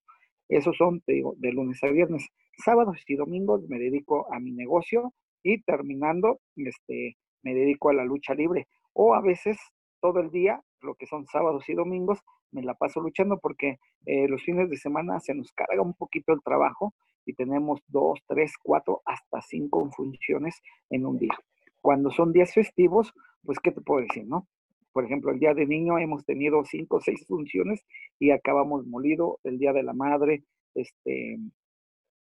Esos 0.48 0.78
son, 0.78 1.02
te 1.02 1.14
digo, 1.14 1.34
de 1.40 1.52
lunes 1.54 1.84
a 1.84 1.88
viernes. 1.88 2.28
Sábados 2.64 3.04
y 3.08 3.16
domingos 3.16 3.68
me 3.68 3.80
dedico 3.80 4.32
a 4.32 4.40
mi 4.40 4.52
negocio 4.52 5.12
y 5.42 5.64
terminando, 5.64 6.40
este, 6.56 7.18
me 7.46 7.54
dedico 7.54 7.90
a 7.90 7.94
la 7.94 8.04
lucha 8.04 8.34
libre. 8.34 8.68
O 8.92 9.14
a 9.14 9.22
veces 9.22 9.58
todo 10.02 10.20
el 10.20 10.32
día, 10.32 10.62
lo 10.82 10.96
que 10.96 11.06
son 11.06 11.26
sábados 11.28 11.70
y 11.70 11.74
domingos, 11.74 12.20
me 12.52 12.64
la 12.64 12.74
paso 12.74 13.00
luchando 13.00 13.40
porque 13.40 13.78
eh, 14.06 14.28
los 14.28 14.44
fines 14.44 14.70
de 14.70 14.78
semana 14.78 15.20
se 15.20 15.34
nos 15.34 15.52
carga 15.54 15.82
un 15.82 15.94
poquito 15.94 16.34
el 16.34 16.42
trabajo 16.42 16.94
y 17.26 17.34
tenemos 17.34 17.82
dos, 17.88 18.20
tres, 18.28 18.54
cuatro, 18.62 19.02
hasta 19.06 19.42
cinco 19.42 19.90
funciones 19.96 20.62
en 20.90 21.06
un 21.06 21.18
día. 21.18 21.38
Cuando 21.82 22.10
son 22.12 22.34
días 22.34 22.54
festivos, 22.54 23.14
pues, 23.44 23.60
¿qué 23.60 23.72
te 23.72 23.82
puedo 23.82 24.02
decir, 24.02 24.26
no? 24.28 24.48
Por 24.92 25.06
ejemplo, 25.06 25.32
el 25.32 25.40
día 25.40 25.54
de 25.54 25.66
niño 25.66 26.00
hemos 26.00 26.26
tenido 26.26 26.64
cinco 26.66 26.98
o 26.98 27.02
seis 27.02 27.26
funciones 27.28 27.86
y 28.18 28.32
acabamos 28.32 28.88
molido. 28.88 29.40
El 29.44 29.60
día 29.60 29.74
de 29.74 29.84
la 29.84 29.94
madre, 29.94 30.44
este, 30.74 31.38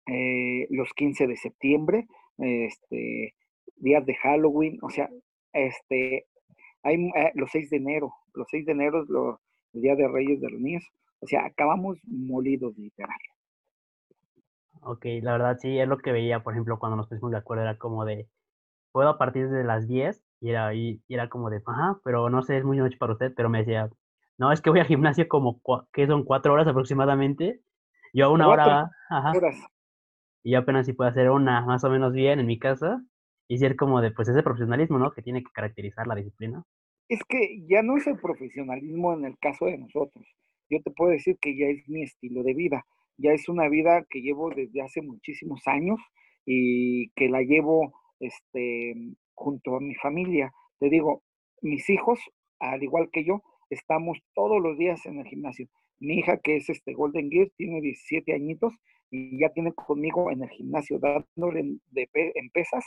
eh, 0.07 0.67
los 0.69 0.93
15 0.93 1.27
de 1.27 1.37
septiembre, 1.37 2.07
este, 2.37 3.33
días 3.77 4.05
de 4.05 4.15
Halloween, 4.15 4.79
o 4.81 4.89
sea, 4.89 5.09
este, 5.53 6.27
hay 6.83 6.95
eh, 7.15 7.31
los 7.35 7.51
6 7.51 7.69
de 7.69 7.77
enero, 7.77 8.13
los 8.33 8.47
6 8.49 8.65
de 8.65 8.71
enero 8.71 9.03
es 9.03 9.09
el 9.73 9.81
Día 9.81 9.95
de 9.95 10.07
Reyes 10.07 10.41
de 10.41 10.49
los 10.49 10.59
Niños, 10.59 10.83
o 11.19 11.27
sea, 11.27 11.45
acabamos 11.45 11.97
molidos 12.05 12.77
literal. 12.77 13.17
Ok, 14.81 15.05
la 15.21 15.31
verdad 15.31 15.57
sí, 15.59 15.79
es 15.79 15.87
lo 15.87 15.97
que 15.97 16.11
veía, 16.11 16.43
por 16.43 16.53
ejemplo, 16.53 16.77
cuando 16.77 16.95
nos 16.95 17.07
pusimos 17.07 17.31
de 17.31 17.37
acuerdo, 17.37 17.63
era 17.63 17.77
como 17.77 18.05
de, 18.05 18.29
puedo 18.91 19.09
a 19.09 19.17
partir 19.17 19.49
de 19.49 19.63
las 19.63 19.87
10, 19.87 20.23
y 20.41 20.49
era, 20.49 20.73
y, 20.75 21.01
era 21.09 21.27
como 21.29 21.49
de, 21.49 21.61
ajá, 21.65 21.99
pero 22.03 22.29
no 22.29 22.43
sé, 22.43 22.57
es 22.57 22.63
muy 22.63 22.77
noche 22.77 22.97
para 22.97 23.13
usted, 23.13 23.33
pero 23.35 23.49
me 23.49 23.59
decía, 23.59 23.89
no, 24.37 24.51
es 24.51 24.61
que 24.61 24.69
voy 24.69 24.79
al 24.79 24.85
gimnasio 24.85 25.27
como, 25.27 25.61
que 25.91 26.07
son 26.07 26.23
cuatro 26.23 26.53
horas 26.53 26.67
aproximadamente, 26.67 27.61
yo 28.13 28.25
a 28.25 28.29
una 28.29 28.47
hora, 28.47 28.91
ajá, 29.09 29.33
y 30.43 30.51
yo 30.51 30.59
apenas 30.59 30.85
si 30.85 30.93
puedo 30.93 31.09
hacer 31.09 31.31
una 31.31 31.61
más 31.61 31.83
o 31.83 31.89
menos 31.89 32.13
bien 32.13 32.39
en 32.39 32.45
mi 32.45 32.59
casa, 32.59 33.01
y 33.47 33.57
ser 33.57 33.75
como 33.75 34.01
de, 34.01 34.11
pues, 34.11 34.27
ese 34.27 34.43
profesionalismo, 34.43 34.97
¿no? 34.97 35.11
Que 35.11 35.21
tiene 35.21 35.43
que 35.43 35.51
caracterizar 35.53 36.07
la 36.07 36.15
disciplina. 36.15 36.63
Es 37.07 37.23
que 37.23 37.63
ya 37.67 37.83
no 37.83 37.97
es 37.97 38.07
el 38.07 38.17
profesionalismo 38.17 39.13
en 39.13 39.25
el 39.25 39.37
caso 39.37 39.65
de 39.65 39.77
nosotros. 39.77 40.25
Yo 40.69 40.81
te 40.81 40.91
puedo 40.91 41.11
decir 41.11 41.37
que 41.39 41.55
ya 41.55 41.67
es 41.67 41.87
mi 41.87 42.03
estilo 42.03 42.41
de 42.43 42.53
vida. 42.53 42.85
Ya 43.17 43.31
es 43.31 43.47
una 43.47 43.69
vida 43.69 44.05
que 44.09 44.21
llevo 44.21 44.49
desde 44.49 44.81
hace 44.81 45.01
muchísimos 45.01 45.61
años 45.67 45.99
y 46.45 47.09
que 47.09 47.29
la 47.29 47.41
llevo 47.41 47.93
este, 48.19 48.95
junto 49.35 49.75
a 49.75 49.79
mi 49.79 49.95
familia. 49.95 50.51
Te 50.79 50.89
digo, 50.89 51.23
mis 51.61 51.89
hijos, 51.89 52.19
al 52.59 52.81
igual 52.83 53.09
que 53.11 53.23
yo, 53.23 53.43
estamos 53.69 54.17
todos 54.33 54.61
los 54.61 54.77
días 54.77 55.05
en 55.05 55.19
el 55.19 55.27
gimnasio. 55.27 55.67
Mi 55.99 56.19
hija, 56.19 56.37
que 56.37 56.57
es 56.57 56.69
este 56.69 56.93
Golden 56.93 57.29
Gear, 57.29 57.49
tiene 57.55 57.81
17 57.81 58.33
añitos 58.33 58.73
y 59.11 59.39
ya 59.39 59.49
tiene 59.49 59.71
conmigo 59.73 60.31
en 60.31 60.43
el 60.43 60.49
gimnasio 60.49 60.99
dándole 60.99 61.77
de, 61.91 62.09
en 62.13 62.49
pesas 62.49 62.83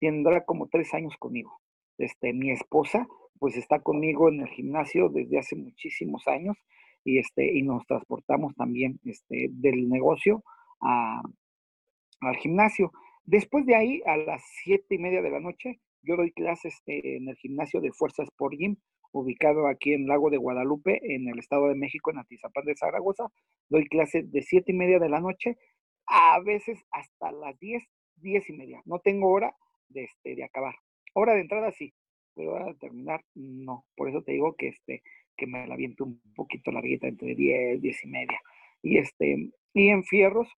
tendrá 0.00 0.44
como 0.44 0.68
tres 0.68 0.92
años 0.94 1.14
conmigo. 1.18 1.60
Este, 1.98 2.32
mi 2.32 2.50
esposa, 2.50 3.06
pues 3.38 3.56
está 3.56 3.80
conmigo 3.80 4.28
en 4.28 4.40
el 4.40 4.48
gimnasio 4.48 5.08
desde 5.10 5.38
hace 5.38 5.54
muchísimos 5.54 6.26
años 6.26 6.56
y, 7.04 7.18
este, 7.18 7.56
y 7.56 7.62
nos 7.62 7.86
transportamos 7.86 8.54
también 8.56 8.98
este, 9.04 9.48
del 9.50 9.88
negocio 9.88 10.42
al 10.80 12.36
gimnasio. 12.36 12.90
Después 13.24 13.66
de 13.66 13.76
ahí, 13.76 14.02
a 14.06 14.16
las 14.16 14.42
siete 14.64 14.94
y 14.94 14.98
media 14.98 15.22
de 15.22 15.30
la 15.30 15.40
noche, 15.40 15.80
yo 16.02 16.16
doy 16.16 16.32
clases 16.32 16.82
eh, 16.86 17.16
en 17.16 17.28
el 17.28 17.36
gimnasio 17.36 17.80
de 17.80 17.92
Fuerza 17.92 18.22
Sport 18.22 18.56
Gym, 18.56 18.76
ubicado 19.12 19.66
aquí 19.66 19.92
en 19.92 20.06
Lago 20.06 20.30
de 20.30 20.38
Guadalupe, 20.38 21.00
en 21.02 21.28
el 21.28 21.38
Estado 21.38 21.68
de 21.68 21.74
México, 21.74 22.10
en 22.10 22.18
Atizapán 22.18 22.64
de 22.64 22.76
Zaragoza. 22.76 23.28
Doy 23.68 23.86
clases 23.88 24.30
de 24.32 24.42
siete 24.42 24.72
y 24.72 24.74
media 24.74 24.98
de 24.98 25.08
la 25.08 25.20
noche, 25.20 25.58
a 26.06 26.40
veces 26.40 26.82
hasta 26.90 27.30
las 27.32 27.58
diez, 27.58 27.82
diez 28.16 28.48
y 28.48 28.52
media. 28.54 28.80
No 28.84 28.98
tengo 29.00 29.30
hora, 29.30 29.54
de, 29.90 30.04
este, 30.04 30.34
de 30.34 30.44
acabar. 30.44 30.74
Hora 31.14 31.34
de 31.34 31.40
entrada 31.40 31.70
sí, 31.72 31.92
pero 32.34 32.52
hora 32.52 32.66
de 32.66 32.74
terminar 32.74 33.24
no. 33.34 33.84
Por 33.96 34.08
eso 34.08 34.22
te 34.22 34.32
digo 34.32 34.54
que, 34.56 34.68
este, 34.68 35.02
que 35.36 35.46
me 35.46 35.66
la 35.66 35.76
viento 35.76 36.04
un 36.04 36.20
poquito 36.34 36.72
larguita, 36.72 37.08
entre 37.08 37.34
10, 37.34 37.80
10 37.80 38.04
y 38.04 38.08
media. 38.08 38.40
Y, 38.82 38.98
este, 38.98 39.50
y 39.74 39.88
en 39.88 40.04
fierros, 40.04 40.48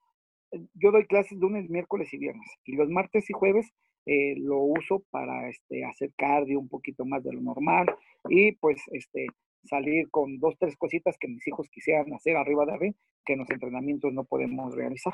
yo 0.74 0.90
doy 0.90 1.06
clases 1.06 1.38
lunes, 1.38 1.68
miércoles 1.68 2.12
y 2.12 2.18
viernes. 2.18 2.48
Y 2.64 2.76
los 2.76 2.88
martes 2.88 3.28
y 3.30 3.32
jueves 3.32 3.72
eh, 4.06 4.34
lo 4.36 4.58
uso 4.58 5.04
para 5.10 5.48
este, 5.48 5.84
hacer 5.84 6.12
cardio 6.16 6.58
un 6.58 6.68
poquito 6.68 7.04
más 7.04 7.22
de 7.22 7.32
lo 7.32 7.40
normal 7.40 7.86
y 8.28 8.52
pues 8.52 8.82
este, 8.90 9.26
salir 9.64 10.10
con 10.10 10.38
dos, 10.38 10.56
tres 10.58 10.76
cositas 10.76 11.16
que 11.18 11.28
mis 11.28 11.46
hijos 11.46 11.68
quisieran 11.70 12.12
hacer 12.12 12.36
arriba 12.36 12.66
de 12.66 12.72
arriba, 12.72 12.96
que 13.24 13.34
en 13.34 13.40
los 13.40 13.50
entrenamientos 13.50 14.12
no 14.12 14.24
podemos 14.24 14.74
realizar. 14.74 15.12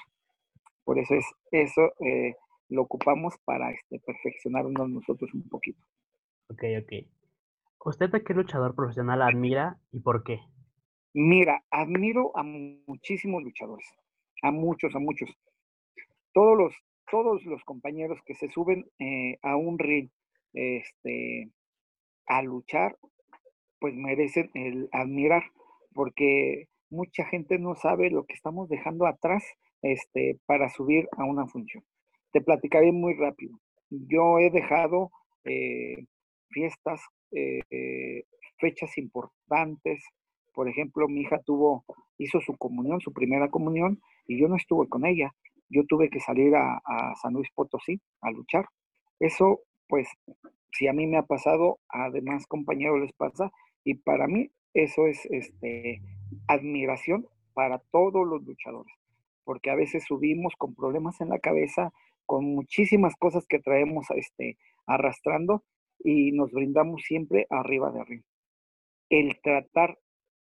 Por 0.85 0.99
eso 0.99 1.15
es 1.15 1.27
eso, 1.51 1.93
eh, 2.01 2.35
lo 2.69 2.83
ocupamos 2.83 3.35
para 3.45 3.71
este, 3.71 4.01
perfeccionarnos 4.01 4.89
nosotros 4.91 5.33
un 5.35 5.49
poquito. 5.49 5.81
Ok, 6.51 6.63
ok. 6.83 6.93
¿Usted 7.85 8.15
a 8.15 8.21
qué 8.21 8.35
luchador 8.35 8.75
profesional 8.75 9.23
admira 9.23 9.79
y 9.93 10.01
por 10.01 10.25
qué? 10.25 10.41
Mira, 11.15 11.65
admiro 11.71 12.37
a 12.37 12.43
muchísimos 12.43 13.43
luchadores, 13.43 13.89
a 14.43 14.51
muchos, 14.51 14.95
a 14.95 14.99
muchos. 14.99 15.31
Todos 16.33 16.59
los, 16.59 16.75
todos 17.11 17.45
los 17.45 17.63
compañeros 17.65 18.19
que 18.27 18.35
se 18.35 18.51
suben 18.51 18.85
eh, 18.99 19.39
a 19.43 19.57
un 19.57 19.79
ring 19.79 20.11
este, 20.53 21.51
a 22.27 22.43
luchar, 22.43 22.97
pues 23.81 23.95
merecen 23.95 24.51
el 24.55 24.89
admirar, 24.93 25.45
porque 25.95 26.69
mucha 26.91 27.25
gente 27.25 27.59
no 27.59 27.75
sabe 27.75 28.11
lo 28.11 28.25
que 28.25 28.35
estamos 28.35 28.69
dejando 28.69 29.07
atrás 29.07 29.45
este, 29.83 30.39
para 30.47 30.69
subir 30.69 31.09
a 31.17 31.25
una 31.25 31.47
función. 31.47 31.85
Te 32.33 32.41
platicaré 32.41 32.93
muy 32.93 33.15
rápido. 33.15 33.59
Yo 33.91 34.39
he 34.39 34.51
dejado 34.51 35.11
eh, 35.45 36.05
fiestas, 36.51 37.01
eh, 37.33 38.25
fechas 38.59 38.97
importantes. 38.99 40.03
Por 40.55 40.69
ejemplo, 40.69 41.09
mi 41.09 41.23
hija 41.23 41.41
tuvo, 41.45 41.85
hizo 42.19 42.41
su 42.41 42.57
comunión, 42.57 43.01
su 43.01 43.13
primera 43.13 43.49
comunión, 43.49 44.01
y 44.27 44.39
yo 44.41 44.49
no 44.49 44.57
estuve 44.57 44.89
con 44.89 45.07
ella. 45.07 45.35
Yo 45.71 45.85
tuve 45.87 46.11
que 46.11 46.21
salir 46.21 46.55
a, 46.57 46.81
San 47.23 47.35
Luis 47.35 47.49
Potosí 47.55 48.01
a 48.21 48.31
luchar. 48.31 48.67
Eso, 49.21 49.61
pues, 49.89 50.09
si 50.73 50.89
a 50.89 50.93
mí 50.93 51.07
me 51.07 51.19
ha 51.19 51.23
pasado, 51.23 51.79
además 51.89 52.47
compañeros 52.47 53.01
les 53.01 53.13
pasa, 53.13 53.51
y 53.85 53.95
para 53.95 54.27
mí 54.27 54.51
eso 54.75 55.07
es 55.07 55.25
este, 55.27 56.01
admiración 56.47 57.27
para 57.55 57.79
todos 57.91 58.27
los 58.27 58.45
luchadores, 58.45 58.95
porque 59.45 59.71
a 59.71 59.75
veces 59.75 60.05
subimos 60.07 60.55
con 60.57 60.75
problemas 60.75 61.21
en 61.21 61.31
la 61.31 61.39
cabeza, 61.39 61.93
con 62.29 62.45
muchísimas 62.45 63.17
cosas 63.17 63.47
que 63.49 63.59
traemos 63.59 64.07
este, 64.11 64.59
arrastrando 64.87 65.65
y 65.99 66.33
nos 66.33 66.53
brindamos 66.53 67.01
siempre 67.03 67.47
arriba 67.49 67.91
de 67.91 68.01
arriba. 68.01 68.25
El 69.09 69.41
tratar 69.41 69.99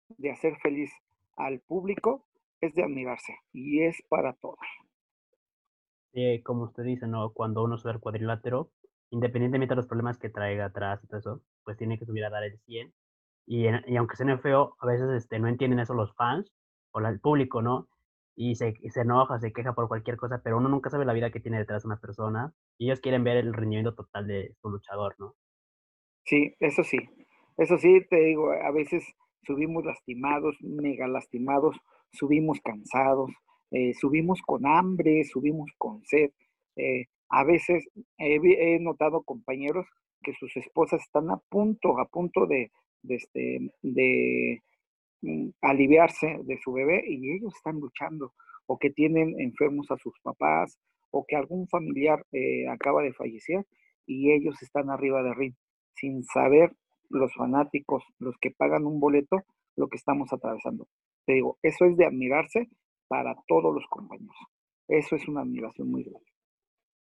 de 0.10 0.30
hacer 0.30 0.58
feliz 0.60 0.92
al 1.36 1.60
público 1.62 2.28
es 2.62 2.76
de 2.76 2.84
admirarse 2.84 3.34
y 3.52 3.82
es 3.82 3.98
para 4.10 4.34
todos. 4.34 4.60
como 6.44 6.66
usted 6.66 6.84
dice, 6.84 7.08
¿no? 7.08 7.34
Cuando 7.34 7.64
uno 7.64 7.80
sube 7.80 7.94
al 7.94 8.00
cuadrilátero, 8.00 8.70
independientemente 9.10 9.72
de 9.72 9.78
los 9.78 9.88
problemas 9.88 10.20
que 10.20 10.30
traiga 10.30 10.66
atrás 10.66 11.04
y 11.04 11.08
todo 11.08 11.20
eso, 11.20 11.42
pues 11.64 11.78
tiene 11.78 11.98
que 11.98 12.06
subir 12.06 12.24
a 12.26 12.30
dar 12.30 12.44
el 12.44 12.60
100. 12.60 12.94
Y, 13.48 13.66
y 13.88 13.98
aunque 13.98 14.18
suene 14.18 14.38
feo, 14.38 14.76
a 14.80 14.86
veces 14.86 15.10
este, 15.18 15.40
no 15.40 15.48
entienden 15.48 15.80
eso 15.80 15.96
los 15.96 16.14
fans 16.14 16.54
o 16.92 17.00
el 17.00 17.20
público, 17.20 17.64
¿no? 17.64 17.88
Y 18.42 18.56
se, 18.56 18.74
se, 18.90 19.02
enoja, 19.02 19.40
se 19.40 19.54
queja 19.54 19.74
por 19.74 19.88
cualquier 19.88 20.18
cosa, 20.18 20.42
pero 20.44 20.58
uno 20.58 20.68
nunca 20.68 20.90
sabe 20.90 21.06
la 21.06 21.14
vida 21.14 21.30
que 21.30 21.40
tiene 21.40 21.60
detrás 21.60 21.84
de 21.84 21.90
una 21.90 22.00
persona 22.00 22.52
y 22.80 22.86
ellos 22.88 23.00
quieren 23.00 23.24
ver 23.24 23.38
el 23.38 23.54
rendimiento 23.54 23.94
total 23.94 24.26
de 24.26 24.56
su 24.60 24.72
luchador, 24.72 25.14
¿no? 25.20 25.36
Sí, 26.26 26.56
eso 26.60 26.84
sí, 26.84 26.98
eso 27.58 27.78
sí, 27.78 28.02
te 28.10 28.16
digo, 28.16 28.52
a 28.52 28.72
veces 28.72 29.06
subimos 29.44 29.86
lastimados, 29.86 30.58
mega 30.62 31.08
lastimados, 31.08 31.78
subimos 32.14 32.60
cansados, 32.62 33.32
eh, 33.70 33.94
subimos 33.94 34.42
con 34.42 34.66
hambre, 34.66 35.24
subimos 35.24 35.70
con 35.78 36.04
sed. 36.06 36.32
Eh, 36.78 37.06
a 37.30 37.44
veces 37.44 37.88
he, 38.18 38.80
notado 38.80 39.22
compañeros 39.22 39.86
que 40.24 40.34
sus 40.34 40.58
esposas 40.58 41.02
están 41.04 41.30
a 41.30 41.38
punto, 41.38 42.00
a 42.00 42.06
punto 42.06 42.48
de, 42.48 42.72
de, 43.04 43.16
este, 43.16 43.72
de 43.84 44.64
aliviarse 45.62 46.40
de 46.44 46.58
su 46.58 46.74
bebé 46.74 47.04
y 47.08 47.36
ellos 47.36 47.54
están 47.56 47.80
luchando 47.80 48.34
o 48.66 48.78
que 48.78 48.90
tienen 48.90 49.40
enfermos 49.40 49.90
a 49.92 49.98
sus 49.98 50.14
papás 50.22 50.80
o 51.12 51.26
que 51.28 51.36
algún 51.36 51.68
familiar 51.68 52.26
eh, 52.32 52.68
acaba 52.70 53.04
de 53.04 53.14
fallecer 53.14 53.66
y 54.06 54.32
ellos 54.32 54.62
están 54.62 54.90
arriba 54.90 55.22
de 55.24 55.34
ring 55.34 55.54
sin 55.96 56.24
saber 56.24 56.74
los 57.10 57.34
fanáticos, 57.36 58.04
los 58.20 58.36
que 58.40 58.52
pagan 58.52 58.86
un 58.86 59.00
boleto, 59.00 59.44
lo 59.76 59.88
que 59.90 59.98
estamos 59.98 60.32
atravesando. 60.32 60.88
Te 61.26 61.34
digo, 61.34 61.58
eso 61.62 61.86
es 61.86 61.98
de 61.98 62.06
admirarse 62.06 62.70
para 63.08 63.36
todos 63.48 63.74
los 63.76 63.86
compañeros. 63.90 64.36
Eso 64.88 65.16
es 65.16 65.28
una 65.28 65.42
admiración 65.42 65.92
muy 65.92 66.04
grande. 66.04 66.32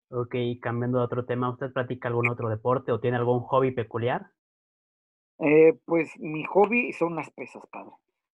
Ok, 0.09 0.35
cambiando 0.61 0.99
de 0.99 1.05
otro 1.05 1.25
tema, 1.25 1.49
¿usted 1.49 1.73
practica 1.73 2.07
algún 2.07 2.29
otro 2.29 2.47
deporte 2.49 2.91
o 2.91 2.99
tiene 2.99 3.17
algún 3.17 3.39
hobby 3.41 3.71
peculiar? 3.71 4.27
Eh, 5.39 5.73
pues 5.85 6.11
mi 6.19 6.43
hobby 6.45 6.93
son 6.93 7.15
las 7.15 7.31
pesas, 7.31 7.63
padre 7.71 7.91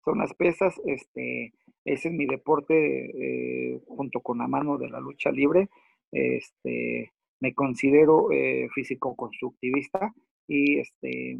son 0.07 0.19
las 0.19 0.33
pesas, 0.33 0.73
este, 0.85 1.51
ese 1.83 2.07
es 2.07 2.13
mi 2.13 2.25
deporte 2.25 2.73
eh, 2.73 3.81
junto 3.87 4.21
con 4.21 4.37
la 4.37 4.47
mano 4.47 4.77
de 4.77 4.89
la 4.89 5.01
lucha 5.01 5.31
libre. 5.31 5.67
Este, 6.13 7.11
me 7.41 7.53
considero 7.53 8.31
eh, 8.31 8.69
físico-constructivista 8.73 10.13
y 10.47 10.79
este, 10.79 11.39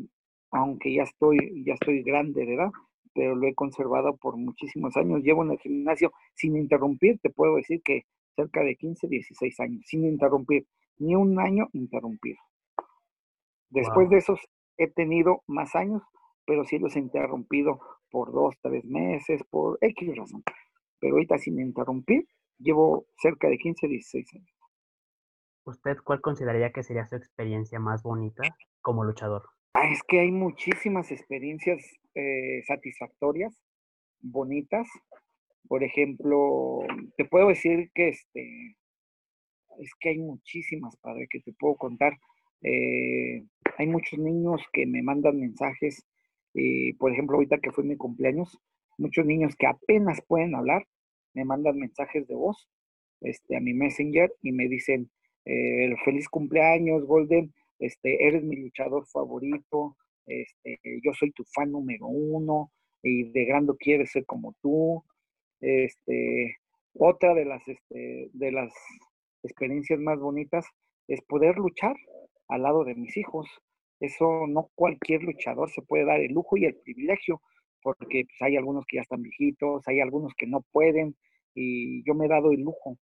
aunque 0.52 0.94
ya 0.94 1.04
estoy, 1.04 1.64
ya 1.66 1.76
estoy 1.76 2.04
grande 2.04 2.46
de 2.46 2.56
edad, 2.56 2.72
pero 3.14 3.38
lo 3.38 3.48
he 3.48 3.56
conservado 3.56 4.18
por 4.18 4.36
muchísimos 4.36 4.98
años. 4.98 5.24
Llevo 5.24 5.46
en 5.46 5.52
el 5.52 5.60
gimnasio 5.60 6.12
sin 6.34 6.58
interrumpir, 6.58 7.20
te 7.20 7.30
puedo 7.30 7.56
decir 7.56 7.82
que 7.82 8.04
cerca 8.36 8.64
de 8.64 8.76
15, 8.76 9.08
16 9.08 9.60
años, 9.62 9.86
sin 9.86 10.04
interrumpir, 10.04 10.68
ni 10.98 11.16
un 11.16 11.40
año 11.40 11.70
interrumpido. 11.72 12.40
Después 13.70 14.10
de 14.10 14.18
esos 14.18 14.42
he 14.76 14.90
tenido 14.90 15.44
más 15.48 15.74
años, 15.74 16.04
pero 16.46 16.66
sí 16.66 16.80
los 16.80 16.98
he 16.98 17.00
interrumpido 17.00 17.80
por 18.10 18.32
dos, 18.32 18.56
tres 18.62 18.86
meses, 18.86 19.42
por 19.50 19.78
X 19.82 20.16
razón. 20.16 20.44
Pero 21.00 21.16
ahorita 21.16 21.38
sin 21.38 21.60
interrumpir, 21.60 22.28
llevo 22.58 23.06
cerca 23.22 23.50
de 23.50 23.58
15, 23.58 23.88
16 23.88 24.34
años. 24.36 24.58
¿Usted 25.66 25.98
cuál 26.04 26.22
consideraría 26.22 26.72
que 26.72 26.84
sería 26.84 27.08
su 27.08 27.16
experiencia 27.16 27.80
más 27.80 28.02
bonita 28.02 28.44
como 28.82 29.04
luchador? 29.04 29.44
Ah, 29.74 29.92
es 29.92 30.02
que 30.08 30.22
hay 30.22 30.32
muchísimas 30.32 31.12
experiencias 31.12 31.84
eh, 32.16 32.64
satisfactorias, 32.66 33.54
bonitas. 34.22 34.88
Por 35.68 35.84
ejemplo, 35.84 36.80
te 37.18 37.26
puedo 37.26 37.50
decir 37.50 37.92
que 37.94 38.10
este, 38.10 38.78
es 39.80 39.92
que 40.00 40.10
hay 40.10 40.20
muchísimas, 40.20 40.96
padre, 40.98 41.28
que 41.30 41.42
te 41.42 41.54
puedo 41.54 41.76
contar. 41.76 42.14
Eh, 42.62 43.44
hay 43.78 43.88
muchos 43.88 44.18
niños 44.20 44.62
que 44.74 44.86
me 44.88 45.04
mandan 45.04 45.40
mensajes, 45.40 46.06
y 46.58 46.94
por 46.94 47.12
ejemplo, 47.12 47.36
ahorita 47.36 47.60
que 47.60 47.72
fue 47.72 47.84
mi 47.84 47.96
cumpleaños, 47.96 48.58
muchos 48.98 49.26
niños 49.26 49.56
que 49.56 49.68
apenas 49.68 50.22
pueden 50.28 50.56
hablar, 50.56 50.88
me 51.34 51.46
mandan 51.46 51.78
mensajes 51.78 52.28
de 52.28 52.34
voz 52.34 52.68
este, 53.22 53.56
a 53.56 53.60
mi 53.60 53.74
messenger 53.74 54.34
y 54.42 54.52
me 54.52 54.68
dicen, 54.68 55.12
eh, 55.46 55.96
feliz 56.04 56.28
cumpleaños, 56.28 57.06
Golden, 57.06 57.54
este, 57.78 58.28
eres 58.28 58.44
mi 58.44 58.56
luchador 58.56 59.06
favorito, 59.06 59.96
este, 60.26 60.80
yo 61.04 61.14
soy 61.14 61.32
tu 61.32 61.44
fan 61.54 61.72
número 61.72 62.08
uno 62.08 62.72
y 63.04 63.32
de 63.32 63.46
grande 63.46 63.74
quieres 63.78 64.12
ser 64.12 64.26
como 64.26 64.56
tú. 64.62 65.04
Este, 65.62 66.58
otra 66.94 67.36
de 67.36 67.46
las, 67.46 67.68
este, 67.68 68.30
de 68.34 68.52
las 68.52 68.74
experiencias 69.44 70.00
más 70.00 70.20
bonitas 70.20 70.66
es 71.08 71.22
poder 71.22 71.58
luchar 71.58 71.96
al 72.48 72.64
lado 72.64 72.84
de 72.84 72.96
mis 72.96 73.16
hijos. 73.16 73.48
Eso 74.00 74.46
no 74.48 74.70
cualquier 74.76 75.24
luchador 75.24 75.70
se 75.72 75.82
puede 75.82 76.06
dar 76.06 76.20
el 76.20 76.34
lujo 76.34 76.58
y 76.58 76.66
el 76.66 76.76
privilegio, 76.76 77.42
porque 77.82 78.26
pues, 78.26 78.42
hay 78.42 78.58
algunos 78.58 78.86
que 78.86 78.98
ya 78.98 79.02
están 79.02 79.22
viejitos, 79.22 79.88
hay 79.88 80.00
algunos 80.00 80.34
que 80.36 80.48
no 80.48 80.62
pueden, 80.72 81.16
y 81.56 82.04
yo 82.06 82.14
me 82.14 82.26
he 82.26 82.30
dado 82.30 82.52
el 82.52 82.62
lujo 82.62 82.98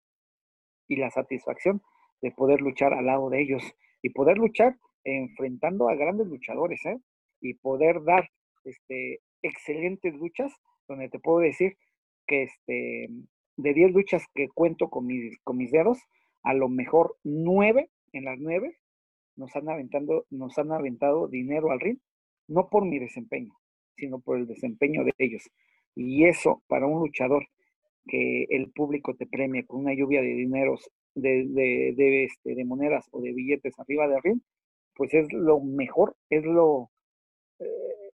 y 0.87 0.97
la 0.97 1.09
satisfacción 1.09 1.81
de 2.21 2.31
poder 2.31 2.61
luchar 2.61 2.93
al 2.93 3.05
lado 3.05 3.29
de 3.29 3.41
ellos 3.41 3.63
y 4.01 4.09
poder 4.09 4.37
luchar 4.37 4.77
enfrentando 5.03 5.89
a 5.89 5.95
grandes 5.95 6.27
luchadores, 6.27 6.85
¿eh? 6.85 6.97
Y 7.41 7.55
poder 7.55 8.03
dar 8.03 8.29
este, 8.63 9.19
excelentes 9.41 10.13
luchas, 10.13 10.53
donde 10.87 11.09
te 11.09 11.19
puedo 11.19 11.39
decir 11.39 11.77
que 12.27 12.43
este, 12.43 13.09
de 13.57 13.73
10 13.73 13.91
luchas 13.91 14.25
que 14.33 14.47
cuento 14.49 14.89
con 14.89 15.05
mis, 15.05 15.39
con 15.43 15.57
mis 15.57 15.71
dedos, 15.71 15.99
a 16.43 16.53
lo 16.53 16.69
mejor 16.69 17.17
9, 17.23 17.89
en 18.13 18.25
las 18.25 18.39
9, 18.39 18.77
nos 19.35 19.55
han, 19.55 19.69
aventando, 19.69 20.25
nos 20.29 20.57
han 20.57 20.71
aventado 20.71 21.27
dinero 21.27 21.71
al 21.71 21.79
ring, 21.79 21.97
no 22.47 22.69
por 22.69 22.85
mi 22.85 22.99
desempeño, 22.99 23.53
sino 23.95 24.19
por 24.19 24.37
el 24.37 24.47
desempeño 24.47 25.03
de 25.03 25.13
ellos. 25.17 25.43
Y 25.95 26.25
eso 26.25 26.63
para 26.67 26.87
un 26.87 26.99
luchador 26.99 27.47
que 28.05 28.45
el 28.49 28.71
público 28.71 29.15
te 29.15 29.25
premie 29.25 29.65
con 29.65 29.81
una 29.81 29.93
lluvia 29.93 30.21
de 30.21 30.33
dineros 30.33 30.89
de, 31.15 31.45
de, 31.95 32.23
este, 32.25 32.55
de 32.55 32.65
monedas 32.65 33.07
o 33.11 33.21
de 33.21 33.33
billetes 33.33 33.79
arriba 33.79 34.07
de 34.07 34.19
ring, 34.21 34.41
pues 34.95 35.13
es 35.13 35.31
lo 35.31 35.59
mejor, 35.59 36.15
es 36.29 36.43
lo, 36.43 36.91
eh, 37.59 38.11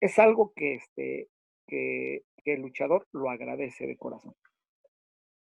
es 0.00 0.18
algo 0.18 0.52
que, 0.54 0.74
este, 0.74 1.28
que, 1.66 2.22
el 2.44 2.60
luchador 2.60 3.08
lo 3.12 3.28
agradece 3.28 3.88
de 3.88 3.96
corazón. 3.96 4.32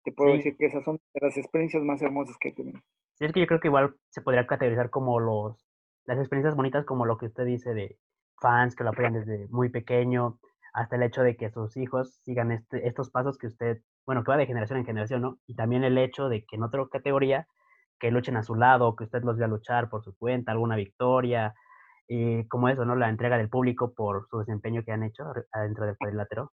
Te 0.03 0.11
puedo 0.11 0.33
decir 0.33 0.57
que 0.57 0.65
esas 0.65 0.83
son 0.83 0.99
las 1.13 1.37
experiencias 1.37 1.81
más 1.83 2.01
hermosas 2.01 2.35
que 2.37 2.49
he 2.49 2.53
tenido. 2.53 2.81
Es 3.25 3.33
que 3.33 3.39
yo 3.39 3.47
creo 3.47 3.59
que 3.59 3.67
igual 3.67 3.95
se 4.09 4.21
podría 4.21 4.47
categorizar 4.47 4.89
como 4.89 5.19
los, 5.19 5.67
las 6.05 6.17
experiencias 6.17 6.55
bonitas, 6.55 6.85
como 6.85 7.05
lo 7.05 7.17
que 7.17 7.27
usted 7.27 7.45
dice 7.45 7.73
de 7.73 7.97
fans 8.39 8.75
que 8.75 8.83
lo 8.83 8.89
apoyan 8.89 9.13
desde 9.13 9.47
muy 9.49 9.69
pequeño, 9.69 10.39
hasta 10.73 10.95
el 10.95 11.03
hecho 11.03 11.21
de 11.21 11.35
que 11.35 11.51
sus 11.51 11.77
hijos 11.77 12.15
sigan 12.23 12.51
este, 12.51 12.87
estos 12.87 13.11
pasos 13.11 13.37
que 13.37 13.47
usted 13.47 13.81
bueno, 14.05 14.23
que 14.23 14.31
va 14.31 14.37
de 14.37 14.45
generación 14.45 14.79
en 14.79 14.85
generación, 14.85 15.21
¿no? 15.21 15.37
Y 15.47 15.55
también 15.55 15.83
el 15.83 15.97
hecho 15.97 16.29
de 16.29 16.43
que 16.45 16.55
en 16.55 16.63
otra 16.63 16.85
categoría, 16.91 17.47
que 17.99 18.11
luchen 18.11 18.35
a 18.37 18.43
su 18.43 18.55
lado, 18.55 18.95
que 18.95 19.03
usted 19.03 19.23
los 19.23 19.37
vea 19.37 19.47
luchar 19.47 19.89
por 19.89 20.03
su 20.03 20.15
cuenta, 20.17 20.51
alguna 20.51 20.75
victoria, 20.75 21.53
y 22.07 22.47
como 22.47 22.67
eso, 22.69 22.83
¿no? 22.83 22.95
La 22.95 23.09
entrega 23.09 23.37
del 23.37 23.49
público 23.49 23.93
por 23.93 24.27
su 24.27 24.39
desempeño 24.39 24.83
que 24.83 24.91
han 24.91 25.03
hecho 25.03 25.23
adentro 25.51 25.85
del 25.85 25.97
cuadrilátero. 25.97 26.51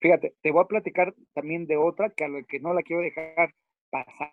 Fíjate, 0.00 0.34
te 0.42 0.50
voy 0.50 0.62
a 0.62 0.66
platicar 0.66 1.14
también 1.34 1.66
de 1.66 1.76
otra 1.76 2.10
que 2.10 2.24
a 2.24 2.28
lo 2.28 2.44
que 2.46 2.60
no 2.60 2.74
la 2.74 2.82
quiero 2.82 3.02
dejar 3.02 3.54
pasar, 3.90 4.32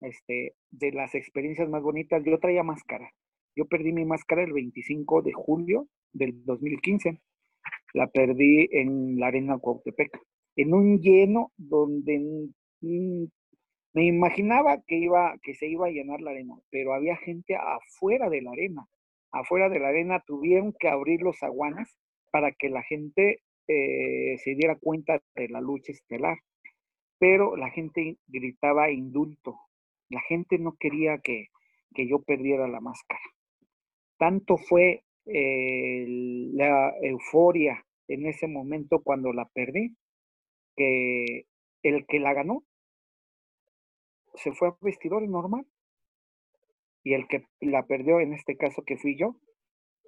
este, 0.00 0.54
de 0.70 0.92
las 0.92 1.14
experiencias 1.14 1.68
más 1.68 1.82
bonitas. 1.82 2.22
Yo 2.24 2.38
traía 2.38 2.62
máscara. 2.62 3.10
Yo 3.56 3.66
perdí 3.66 3.92
mi 3.92 4.04
máscara 4.04 4.42
el 4.42 4.52
25 4.52 5.22
de 5.22 5.32
julio 5.32 5.88
del 6.12 6.44
2015. 6.44 7.20
La 7.94 8.06
perdí 8.06 8.68
en 8.72 9.18
la 9.18 9.28
arena 9.28 9.58
Cuautepec 9.58 10.20
en 10.56 10.74
un 10.74 11.00
lleno 11.00 11.52
donde 11.56 12.48
me 12.80 14.04
imaginaba 14.04 14.82
que, 14.86 14.96
iba, 14.96 15.34
que 15.42 15.54
se 15.54 15.66
iba 15.66 15.86
a 15.86 15.90
llenar 15.90 16.20
la 16.20 16.32
arena, 16.32 16.54
pero 16.70 16.94
había 16.94 17.16
gente 17.16 17.56
afuera 17.56 18.28
de 18.28 18.42
la 18.42 18.52
arena. 18.52 18.86
Afuera 19.32 19.68
de 19.68 19.78
la 19.78 19.88
arena 19.88 20.22
tuvieron 20.26 20.74
que 20.78 20.88
abrir 20.88 21.22
los 21.22 21.42
aguanas 21.42 21.96
para 22.30 22.52
que 22.52 22.68
la 22.68 22.82
gente 22.82 23.40
eh, 23.68 24.36
se 24.38 24.54
diera 24.54 24.76
cuenta 24.76 25.20
de 25.34 25.48
la 25.48 25.60
lucha 25.60 25.92
estelar. 25.92 26.38
Pero 27.18 27.56
la 27.56 27.70
gente 27.70 28.16
gritaba 28.26 28.90
indulto. 28.90 29.56
La 30.10 30.20
gente 30.22 30.58
no 30.58 30.76
quería 30.78 31.18
que, 31.18 31.48
yo 31.96 32.22
perdiera 32.22 32.68
la 32.68 32.80
máscara. 32.80 33.20
Tanto 34.18 34.56
fue 34.56 35.04
eh, 35.26 36.04
la 36.52 36.92
euforia 37.02 37.84
en 38.08 38.26
ese 38.26 38.48
momento 38.48 39.02
cuando 39.02 39.32
la 39.32 39.46
perdí, 39.46 39.96
que 40.76 41.46
el 41.82 42.06
que 42.06 42.18
la 42.18 42.34
ganó 42.34 42.64
se 44.34 44.52
fue 44.52 44.68
a 44.68 44.76
vestidor 44.80 45.26
normal 45.28 45.66
y 47.02 47.14
el 47.14 47.26
que 47.28 47.44
la 47.60 47.86
perdió, 47.86 48.20
en 48.20 48.32
este 48.32 48.56
caso 48.56 48.82
que 48.82 48.96
fui 48.96 49.16
yo, 49.16 49.36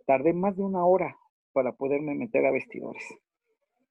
tardé 0.07 0.33
más 0.33 0.57
de 0.57 0.63
una 0.63 0.85
hora 0.85 1.17
para 1.53 1.73
poderme 1.73 2.15
meter 2.15 2.45
a 2.47 2.51
vestidores. 2.51 3.05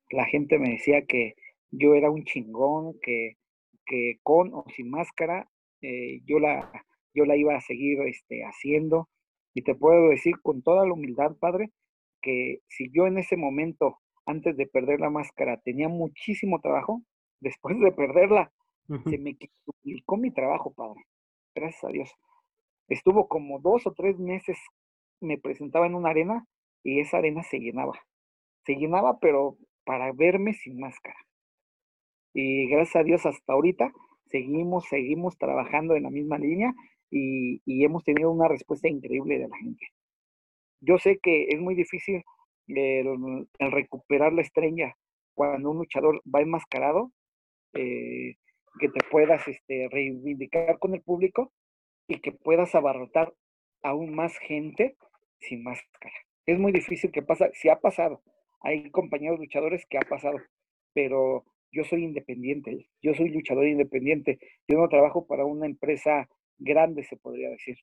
La 0.10 0.26
gente 0.26 0.60
me 0.60 0.72
decía 0.72 1.06
que 1.06 1.36
yo 1.72 1.94
era 1.94 2.12
un 2.12 2.26
chingón, 2.26 3.00
que, 3.02 3.38
que 3.86 4.20
con 4.24 4.54
o 4.54 4.66
sin 4.76 4.90
máscara 4.90 5.50
eh, 5.82 6.22
yo, 6.26 6.40
la, 6.40 6.72
yo 7.14 7.26
la 7.26 7.36
iba 7.36 7.56
a 7.56 7.62
seguir 7.62 8.02
este, 8.08 8.44
haciendo. 8.44 9.10
Y 9.54 9.64
te 9.64 9.76
puedo 9.76 10.10
decir 10.10 10.36
con 10.42 10.62
toda 10.62 10.86
la 10.86 10.94
humildad, 10.94 11.36
padre, 11.38 11.72
que 12.22 12.60
si 12.68 12.90
yo 12.92 13.08
en 13.08 13.18
ese 13.18 13.36
momento 13.36 13.98
antes 14.26 14.56
de 14.56 14.68
perder 14.68 15.00
la 15.00 15.10
máscara 15.10 15.58
tenía 15.58 15.90
muchísimo 15.90 16.62
trabajo, 16.62 17.02
después 17.40 17.80
de 17.80 17.92
perderla, 17.92 18.52
se 19.06 19.18
me 19.18 19.38
duplicó 19.66 20.18
mi 20.18 20.32
trabajo, 20.32 20.74
padre. 20.74 21.02
Gracias 21.56 21.84
a 21.84 21.88
Dios. 21.88 22.14
Estuvo 22.90 23.28
como 23.30 23.60
dos 23.60 23.88
o 23.88 23.94
tres 23.94 24.20
meses, 24.20 24.58
me 25.22 25.38
presentaba 25.38 25.86
en 25.86 25.96
una 25.96 26.10
arena 26.10 26.46
y 26.84 27.00
esa 27.00 27.18
arena 27.18 27.42
se 27.44 27.60
llenaba. 27.60 27.94
Se 28.66 28.76
llenaba, 28.76 29.18
pero 29.20 29.58
para 29.86 30.12
verme 30.12 30.54
sin 30.54 30.80
máscara. 30.80 31.16
Y 32.34 32.68
gracias 32.68 32.98
a 32.98 33.04
Dios 33.04 33.26
hasta 33.26 33.54
ahorita 33.54 33.94
seguimos, 34.32 34.88
seguimos 34.90 35.38
trabajando 35.38 35.96
en 35.96 36.04
la 36.04 36.10
misma 36.10 36.38
línea 36.38 36.74
y, 37.10 37.62
y 37.66 37.84
hemos 37.84 38.04
tenido 38.04 38.32
una 38.32 38.48
respuesta 38.48 38.88
increíble 38.88 39.38
de 39.38 39.48
la 39.48 39.58
gente. 39.58 39.86
Yo 40.82 40.98
sé 40.98 41.20
que 41.22 41.48
es 41.50 41.60
muy 41.60 41.76
difícil 41.76 42.24
el, 42.68 43.48
recuperar 43.60 44.34
la 44.34 44.42
estrella 44.42 44.96
cuando 45.34 45.72
un 45.72 45.78
luchador 45.78 46.22
va 46.24 46.42
enmascarado, 46.42 47.12
eh, 47.74 48.36
que 48.80 48.90
te 48.90 49.00
puedas 49.10 49.48
este, 49.48 49.88
reivindicar 49.90 50.80
con 50.80 50.94
el 50.94 51.02
público 51.02 51.52
y 52.08 52.20
que 52.20 52.32
puedas 52.32 52.74
abarrotar 52.76 53.34
aún 53.84 54.14
más 54.14 54.38
gente 54.40 54.96
sin 55.40 55.64
máscara. 55.64 56.14
Es 56.46 56.60
muy 56.60 56.72
difícil 56.72 57.12
que 57.12 57.22
pasa, 57.22 57.50
si 57.54 57.70
ha 57.70 57.80
pasado, 57.80 58.22
hay 58.62 58.90
compañeros 58.92 59.40
luchadores 59.40 59.86
que 59.90 59.98
ha 59.98 60.02
pasado, 60.02 60.38
pero 60.94 61.46
yo 61.72 61.84
soy 61.84 62.04
independiente, 62.04 62.88
yo 63.02 63.14
soy 63.14 63.30
luchador 63.30 63.66
independiente, 63.66 64.40
yo 64.68 64.78
no 64.78 64.90
trabajo 64.90 65.26
para 65.26 65.46
una 65.46 65.66
empresa 65.66 66.28
grande, 66.58 67.04
se 67.04 67.18
podría 67.18 67.50
decir. 67.50 67.78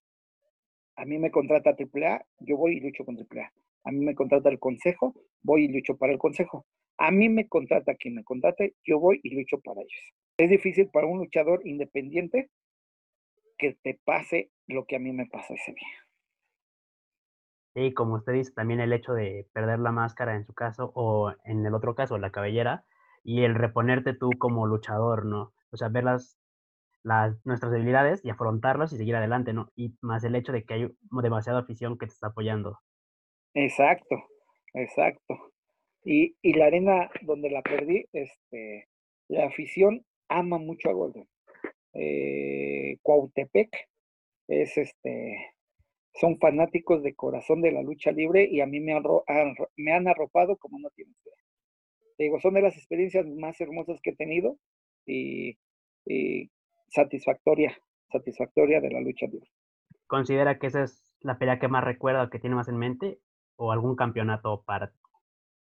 A 0.96 1.05
mí 1.05 1.18
me 1.18 1.31
contrata 1.31 1.70
AAA, 1.70 2.24
yo 2.40 2.57
voy 2.57 2.77
y 2.77 2.81
lucho 2.81 3.05
con 3.05 3.16
AAA. 3.16 3.53
A 3.85 3.90
mí 3.92 4.05
me 4.05 4.14
contrata 4.14 4.48
el 4.51 4.59
consejo, 4.59 5.14
voy 5.42 5.64
y 5.64 5.68
lucho 5.68 5.96
para 5.96 6.12
el 6.12 6.18
consejo. 6.18 6.66
A 6.98 7.11
mí 7.11 7.29
me 7.29 7.48
contrata 7.48 7.94
quien 7.94 8.16
me 8.16 8.24
contrate, 8.24 8.74
yo 8.85 8.98
voy 8.98 9.20
y 9.22 9.35
lucho 9.35 9.61
para 9.61 9.81
ellos. 9.81 10.12
Es 10.37 10.51
difícil 10.51 10.88
para 10.90 11.07
un 11.07 11.18
luchador 11.18 11.61
independiente 11.64 12.51
que 13.57 13.77
te 13.83 13.98
pase 14.05 14.51
lo 14.66 14.85
que 14.85 14.96
a 14.96 14.98
mí 14.98 15.12
me 15.12 15.27
pasó 15.27 15.55
ese 15.55 15.72
día. 15.72 15.88
Sí, 17.74 17.94
como 17.94 18.16
usted 18.16 18.33
dice, 18.33 18.53
también 18.53 18.81
el 18.81 18.92
hecho 18.92 19.14
de 19.14 19.46
perder 19.53 19.79
la 19.79 19.92
máscara 19.92 20.35
en 20.35 20.44
su 20.44 20.53
caso, 20.53 20.90
o 20.94 21.33
en 21.44 21.64
el 21.64 21.74
otro 21.74 21.94
caso, 21.94 22.18
la 22.18 22.31
cabellera, 22.31 22.85
y 23.22 23.42
el 23.42 23.54
reponerte 23.54 24.14
tú 24.14 24.31
como 24.38 24.66
luchador, 24.66 25.24
¿no? 25.24 25.52
O 25.70 25.76
sea, 25.76 25.88
ver 25.88 26.04
las, 26.04 26.38
las, 27.02 27.44
nuestras 27.44 27.72
debilidades 27.72 28.24
y 28.24 28.31
afrontarlas 28.31 28.92
y 28.92 28.96
seguir 28.96 29.16
adelante, 29.16 29.52
¿no? 29.52 29.70
Y 29.76 29.94
más 30.00 30.24
el 30.24 30.35
hecho 30.35 30.52
de 30.52 30.64
que 30.64 30.74
hay 30.74 30.88
demasiada 31.11 31.61
afición 31.61 31.98
que 31.98 32.07
te 32.07 32.12
está 32.12 32.28
apoyando. 32.28 32.78
Exacto, 33.54 34.16
exacto. 34.74 35.52
Y, 36.04 36.37
y 36.42 36.54
la 36.54 36.66
arena 36.66 37.11
donde 37.22 37.50
la 37.50 37.62
perdí, 37.62 38.07
este, 38.12 38.88
la 39.28 39.46
afición 39.46 40.04
ama 40.28 40.59
mucho 40.59 40.90
a 40.90 40.92
Golden. 40.92 41.28
Eh, 41.94 42.98
Cuautepec 43.02 43.88
es 44.46 44.76
este, 44.78 45.54
son 46.14 46.38
fanáticos 46.38 47.02
de 47.02 47.14
corazón 47.14 47.62
de 47.62 47.72
la 47.72 47.83
lucha 47.83 48.12
libre 48.12 48.48
y 48.50 48.61
a 48.61 48.66
mí 48.66 48.81
me 48.81 48.92
han, 48.92 49.04
me 49.76 49.92
han 49.92 50.09
arropado 50.09 50.57
como 50.57 50.78
no 50.78 50.90
tienen 50.90 51.14
idea. 51.24 51.35
Digo, 52.18 52.40
son 52.40 52.54
de 52.54 52.62
las 52.62 52.76
experiencias 52.76 53.26
más 53.26 53.61
hermosas 53.61 54.00
que 54.00 54.11
he 54.11 54.16
tenido 54.16 54.59
y, 55.07 55.59
y 56.04 56.50
satisfactoria, 56.88 57.76
satisfactoria 58.11 58.81
de 58.81 58.90
la 58.90 59.00
lucha 59.00 59.26
libre. 59.26 59.48
¿Considera 60.07 60.59
que 60.59 60.68
esa 60.68 60.85
es 60.85 61.14
la 61.20 61.38
pelea 61.38 61.59
que 61.59 61.68
más 61.68 61.85
recuerda, 61.85 62.31
que 62.31 62.38
tiene 62.38 62.57
más 62.57 62.68
en 62.68 62.78
mente? 62.78 63.18
¿O 63.57 63.72
algún 63.72 63.96
campeonato 63.96 64.62
para 64.64 64.92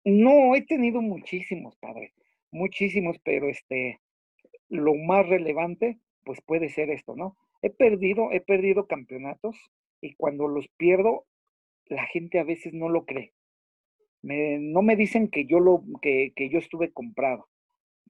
no, 0.04 0.56
he 0.56 0.64
tenido 0.64 1.02
muchísimos, 1.02 1.76
padre, 1.76 2.14
muchísimos, 2.52 3.18
pero 3.24 3.50
este, 3.50 4.00
lo 4.68 4.96
más 4.96 5.28
relevante, 5.28 6.00
pues 6.24 6.42
puede 6.42 6.70
ser 6.70 6.90
esto, 6.90 7.16
¿no? 7.16 7.38
He 7.62 7.70
perdido, 7.70 8.32
he 8.32 8.42
perdido 8.42 8.88
campeonatos 8.88 9.56
y 10.02 10.16
cuando 10.16 10.48
los 10.48 10.68
pierdo, 10.70 11.26
la 11.86 12.06
gente 12.08 12.40
a 12.40 12.44
veces 12.44 12.74
no 12.74 12.90
lo 12.90 13.06
cree. 13.06 13.34
No 14.22 14.82
me 14.82 14.96
dicen 14.96 15.30
que 15.30 15.46
yo 15.46 15.60
lo, 15.60 15.84
que, 16.02 16.34
que 16.36 16.50
yo 16.50 16.60
estuve 16.60 16.92
comprado, 16.92 17.48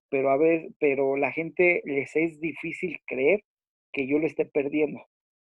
pero 0.10 0.30
a 0.30 0.38
ver, 0.38 0.72
pero 0.80 1.16
la 1.16 1.32
gente 1.32 1.82
les 1.86 2.16
es 2.16 2.40
difícil 2.40 3.00
creer 3.06 3.44
que 3.94 4.08
yo 4.08 4.20
lo 4.20 4.28
esté 4.28 4.46
perdiendo. 4.46 5.06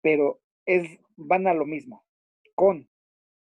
Pero 0.02 0.40
es, 0.66 0.98
van 1.16 1.46
a 1.46 1.54
lo 1.54 1.64
mismo, 1.64 2.04
con 2.54 2.88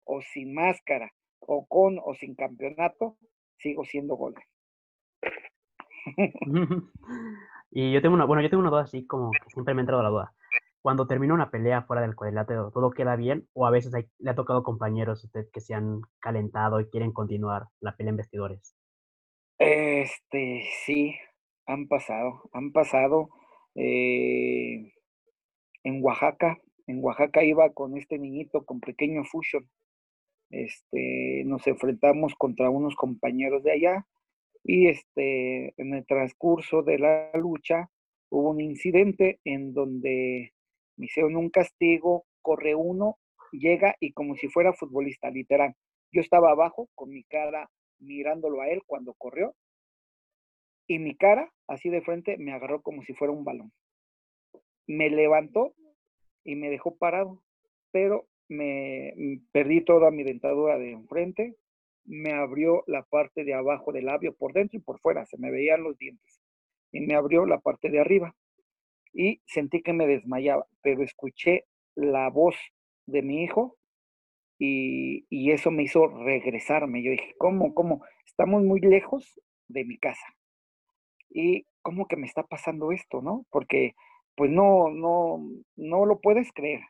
o 0.06 0.22
sin 0.22 0.54
máscara, 0.54 1.14
o 1.40 1.68
con 1.68 2.00
o 2.04 2.16
sin 2.16 2.36
campeonato, 2.36 3.18
sigo 3.58 3.86
siendo 3.86 4.16
Golden. 4.16 4.44
y 7.72 7.92
yo 7.92 8.02
tengo 8.02 8.16
una, 8.16 8.26
bueno, 8.26 8.42
yo 8.42 8.50
tengo 8.50 8.62
una 8.62 8.70
duda 8.70 8.84
así 8.84 9.06
como 9.06 9.32
siempre 9.48 9.74
me 9.74 9.82
ha 9.82 9.84
entrado 9.84 10.04
la 10.04 10.10
duda. 10.10 10.34
Cuando 10.88 11.06
termina 11.06 11.34
una 11.34 11.52
pelea 11.52 11.82
fuera 11.82 12.02
del 12.02 12.16
cuadrilátero, 12.16 12.72
¿todo 12.72 12.92
queda 12.92 13.18
bien? 13.18 13.46
¿O 13.52 13.68
a 13.68 13.72
veces 13.72 13.92
le 14.20 14.32
ha 14.32 14.36
tocado 14.36 14.64
compañeros 14.64 15.22
usted 15.22 15.50
que 15.52 15.60
se 15.60 15.74
han 15.74 16.00
calentado 16.22 16.80
y 16.80 16.90
quieren 16.90 17.12
continuar 17.12 17.66
la 17.82 17.98
pelea 17.98 18.12
en 18.12 18.16
vestidores? 18.16 18.74
Este, 19.58 20.64
sí, 20.86 21.14
han 21.66 21.90
pasado, 21.90 22.50
han 22.54 22.72
pasado. 22.72 23.28
Eh, 23.76 24.94
en 25.84 26.02
Oaxaca, 26.02 26.58
en 26.86 27.04
Oaxaca 27.04 27.44
iba 27.44 27.70
con 27.74 27.98
este 27.98 28.18
niñito 28.18 28.64
con 28.64 28.80
pequeño 28.80 29.26
fusion 29.26 29.70
este, 30.52 31.44
nos 31.46 31.68
enfrentamos 31.68 32.34
contra 32.36 32.70
unos 32.70 32.96
compañeros 32.96 33.62
de 33.62 33.74
allá 33.74 34.08
y 34.64 34.88
este, 34.88 35.74
en 35.76 35.96
el 35.96 36.06
transcurso 36.06 36.82
de 36.82 36.98
la 36.98 37.30
lucha 37.34 37.90
hubo 38.30 38.52
un 38.52 38.62
incidente 38.62 39.42
en 39.44 39.74
donde 39.74 40.54
me 40.98 41.08
un 41.24 41.50
castigo, 41.50 42.26
corre 42.42 42.76
uno, 42.76 43.18
llega 43.52 43.96
y 44.00 44.12
como 44.14 44.36
si 44.36 44.48
fuera 44.50 44.74
futbolista, 44.74 45.30
literal. 45.30 45.76
Yo 46.12 46.22
estaba 46.22 46.52
abajo 46.52 46.90
con 46.96 47.10
mi 47.10 47.24
cara 47.24 47.70
mirándolo 48.00 48.62
a 48.62 48.70
él 48.70 48.82
cuando 48.86 49.14
corrió 49.14 49.56
y 50.88 51.00
mi 51.00 51.16
cara, 51.16 51.52
así 51.68 51.90
de 51.90 52.02
frente, 52.02 52.38
me 52.38 52.54
agarró 52.54 52.82
como 52.82 53.04
si 53.04 53.14
fuera 53.14 53.34
un 53.34 53.44
balón. 53.44 53.72
Me 54.88 55.10
levantó 55.10 55.74
y 56.46 56.56
me 56.56 56.70
dejó 56.70 56.96
parado, 56.96 57.44
pero 57.92 58.26
me 58.48 59.14
mm, 59.18 59.36
perdí 59.52 59.82
toda 59.84 60.12
mi 60.12 60.24
dentadura 60.24 60.78
de 60.78 60.92
enfrente, 60.92 61.58
me 62.06 62.32
abrió 62.32 62.86
la 62.88 63.04
parte 63.04 63.44
de 63.44 63.54
abajo 63.54 63.92
del 63.92 64.06
labio 64.06 64.34
por 64.34 64.54
dentro 64.54 64.78
y 64.78 64.82
por 64.82 65.00
fuera, 65.00 65.26
se 65.26 65.38
me 65.38 65.52
veían 65.52 65.84
los 65.84 65.98
dientes, 65.98 66.42
y 66.94 67.02
me 67.02 67.16
abrió 67.16 67.46
la 67.46 67.60
parte 67.60 67.90
de 67.90 68.00
arriba. 68.00 68.34
Y 69.18 69.42
sentí 69.46 69.82
que 69.82 69.94
me 69.94 70.06
desmayaba, 70.06 70.68
pero 70.82 71.04
escuché 71.04 71.66
la 71.96 72.30
voz 72.30 72.56
de 73.08 73.22
mi 73.24 73.44
hijo 73.44 73.78
y, 74.60 75.26
y 75.30 75.52
eso 75.52 75.72
me 75.72 75.84
hizo 75.84 76.08
regresarme. 76.08 77.02
Yo 77.02 77.12
dije, 77.12 77.34
¿cómo, 77.40 77.74
cómo? 77.74 78.04
Estamos 78.26 78.64
muy 78.64 78.80
lejos 78.82 79.40
de 79.68 79.86
mi 79.86 79.98
casa. 79.98 80.28
Y 81.30 81.66
cómo 81.82 82.08
que 82.08 82.18
me 82.18 82.28
está 82.28 82.44
pasando 82.44 82.92
esto, 82.92 83.22
¿no? 83.22 83.46
Porque 83.50 83.96
pues 84.36 84.52
no, 84.52 84.90
no, 84.92 85.42
no 85.76 86.06
lo 86.06 86.20
puedes 86.20 86.52
creer 86.54 86.82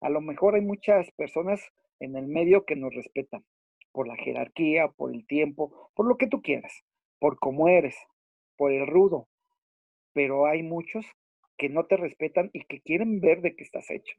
a 0.00 0.08
lo 0.08 0.20
mejor 0.20 0.54
hay 0.54 0.62
muchas 0.62 1.10
personas 1.12 1.60
en 2.00 2.16
el 2.16 2.26
medio 2.26 2.64
que 2.64 2.76
nos 2.76 2.94
respetan 2.94 3.44
por 3.92 4.08
la 4.08 4.16
jerarquía, 4.16 4.88
por 4.88 5.14
el 5.14 5.26
tiempo, 5.26 5.90
por 5.94 6.06
lo 6.06 6.16
que 6.16 6.26
tú 6.26 6.40
quieras, 6.40 6.72
por 7.18 7.38
cómo 7.38 7.68
eres, 7.68 7.96
por 8.56 8.72
el 8.72 8.86
rudo, 8.86 9.28
pero 10.12 10.46
hay 10.46 10.62
muchos 10.62 11.04
que 11.60 11.68
no 11.68 11.84
te 11.84 11.98
respetan 11.98 12.48
y 12.54 12.64
que 12.64 12.80
quieren 12.80 13.20
ver 13.20 13.42
de 13.42 13.54
qué 13.54 13.64
estás 13.64 13.90
hecho. 13.90 14.16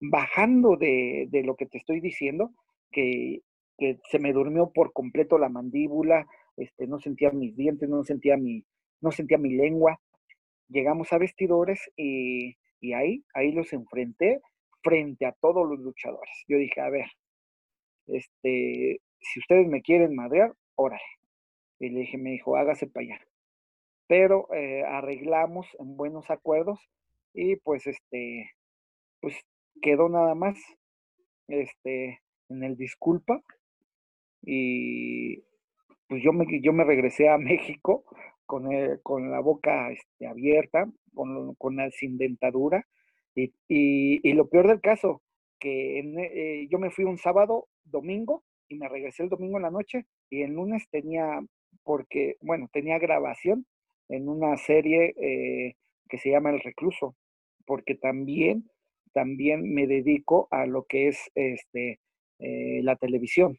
Bajando 0.00 0.76
de, 0.76 1.28
de 1.30 1.44
lo 1.44 1.54
que 1.54 1.66
te 1.66 1.78
estoy 1.78 2.00
diciendo, 2.00 2.50
que, 2.90 3.42
que, 3.78 4.00
se 4.10 4.18
me 4.18 4.32
durmió 4.32 4.72
por 4.72 4.92
completo 4.92 5.38
la 5.38 5.48
mandíbula, 5.48 6.26
este, 6.56 6.88
no 6.88 6.98
sentía 6.98 7.30
mis 7.30 7.54
dientes, 7.56 7.88
no 7.88 8.02
sentía 8.02 8.36
mi, 8.36 8.64
no 9.00 9.12
sentía 9.12 9.38
mi 9.38 9.54
lengua. 9.54 10.00
Llegamos 10.68 11.12
a 11.12 11.18
vestidores 11.18 11.80
y, 11.96 12.56
y 12.80 12.94
ahí, 12.94 13.22
ahí 13.32 13.52
los 13.52 13.72
enfrenté 13.72 14.40
frente 14.82 15.24
a 15.24 15.36
todos 15.40 15.68
los 15.68 15.78
luchadores. 15.78 16.34
Yo 16.48 16.58
dije, 16.58 16.80
a 16.80 16.90
ver, 16.90 17.06
este, 18.08 19.00
si 19.20 19.38
ustedes 19.38 19.68
me 19.68 19.82
quieren 19.82 20.16
madrear, 20.16 20.52
órale. 20.74 21.00
Y 21.78 21.90
le 21.90 22.00
dije, 22.00 22.18
me 22.18 22.30
dijo, 22.30 22.56
hágase 22.56 22.88
para 22.88 23.04
allá. 23.06 23.20
Pero 24.06 24.52
eh, 24.54 24.84
arreglamos 24.84 25.66
en 25.78 25.96
buenos 25.96 26.30
acuerdos 26.30 26.78
y 27.34 27.56
pues 27.56 27.86
este, 27.86 28.50
pues 29.20 29.34
quedó 29.82 30.08
nada 30.08 30.34
más 30.34 30.58
este, 31.48 32.20
en 32.48 32.62
el 32.62 32.76
disculpa 32.76 33.42
y 34.42 35.42
pues 36.08 36.22
yo 36.22 36.32
me, 36.32 36.46
yo 36.60 36.72
me 36.72 36.84
regresé 36.84 37.28
a 37.28 37.38
México 37.38 38.04
con, 38.46 38.68
con 39.02 39.30
la 39.30 39.40
boca 39.40 39.90
este, 39.90 40.26
abierta, 40.26 40.88
con, 41.14 41.54
con 41.56 41.76
la, 41.76 41.90
sin 41.90 42.16
dentadura, 42.16 42.86
y, 43.68 44.32
lo 44.32 44.48
peor 44.48 44.68
del 44.68 44.80
caso, 44.80 45.22
que 45.58 45.98
eh, 46.00 46.68
yo 46.70 46.78
me 46.78 46.90
fui 46.90 47.04
un 47.04 47.18
sábado, 47.18 47.68
domingo, 47.84 48.44
y 48.68 48.76
me 48.76 48.88
regresé 48.88 49.24
el 49.24 49.28
domingo 49.28 49.58
en 49.58 49.64
la 49.64 49.70
noche, 49.70 50.06
y 50.30 50.42
el 50.42 50.52
lunes 50.52 50.88
tenía, 50.90 51.40
porque, 51.82 52.36
bueno, 52.40 52.68
tenía 52.72 52.98
grabación 52.98 53.66
en 54.08 54.28
una 54.28 54.56
serie 54.56 55.14
eh, 55.20 55.74
que 56.08 56.18
se 56.18 56.30
llama 56.30 56.50
El 56.50 56.60
Recluso, 56.60 57.16
porque 57.66 57.94
también, 57.94 58.70
también 59.12 59.72
me 59.74 59.86
dedico 59.86 60.48
a 60.50 60.66
lo 60.66 60.84
que 60.84 61.08
es 61.08 61.30
este, 61.34 62.00
eh, 62.38 62.80
la 62.82 62.96
televisión. 62.96 63.58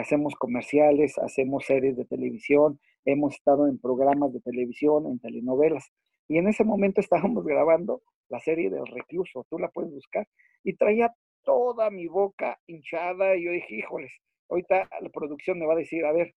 hacemos 0.00 0.34
comerciales, 0.34 1.18
hacemos 1.18 1.64
series 1.66 1.96
de 1.96 2.04
televisión, 2.04 2.80
hemos 3.04 3.34
estado 3.34 3.68
en 3.68 3.78
programas 3.78 4.32
de 4.32 4.40
televisión, 4.40 5.06
en 5.06 5.18
telenovelas. 5.20 5.92
Y 6.28 6.38
en 6.38 6.48
ese 6.48 6.64
momento 6.64 7.00
estábamos 7.00 7.44
grabando 7.44 8.02
la 8.28 8.40
serie 8.40 8.70
del 8.70 8.86
recluso, 8.86 9.46
tú 9.48 9.58
la 9.58 9.68
puedes 9.68 9.92
buscar, 9.92 10.26
y 10.62 10.74
traía 10.74 11.14
toda 11.44 11.90
mi 11.90 12.06
boca 12.06 12.58
hinchada 12.66 13.36
y 13.36 13.44
yo 13.44 13.52
dije, 13.52 13.76
híjoles, 13.76 14.12
ahorita 14.50 14.88
la 15.00 15.08
producción 15.08 15.58
me 15.58 15.66
va 15.66 15.72
a 15.72 15.76
decir, 15.76 16.04
a 16.04 16.12
ver, 16.12 16.34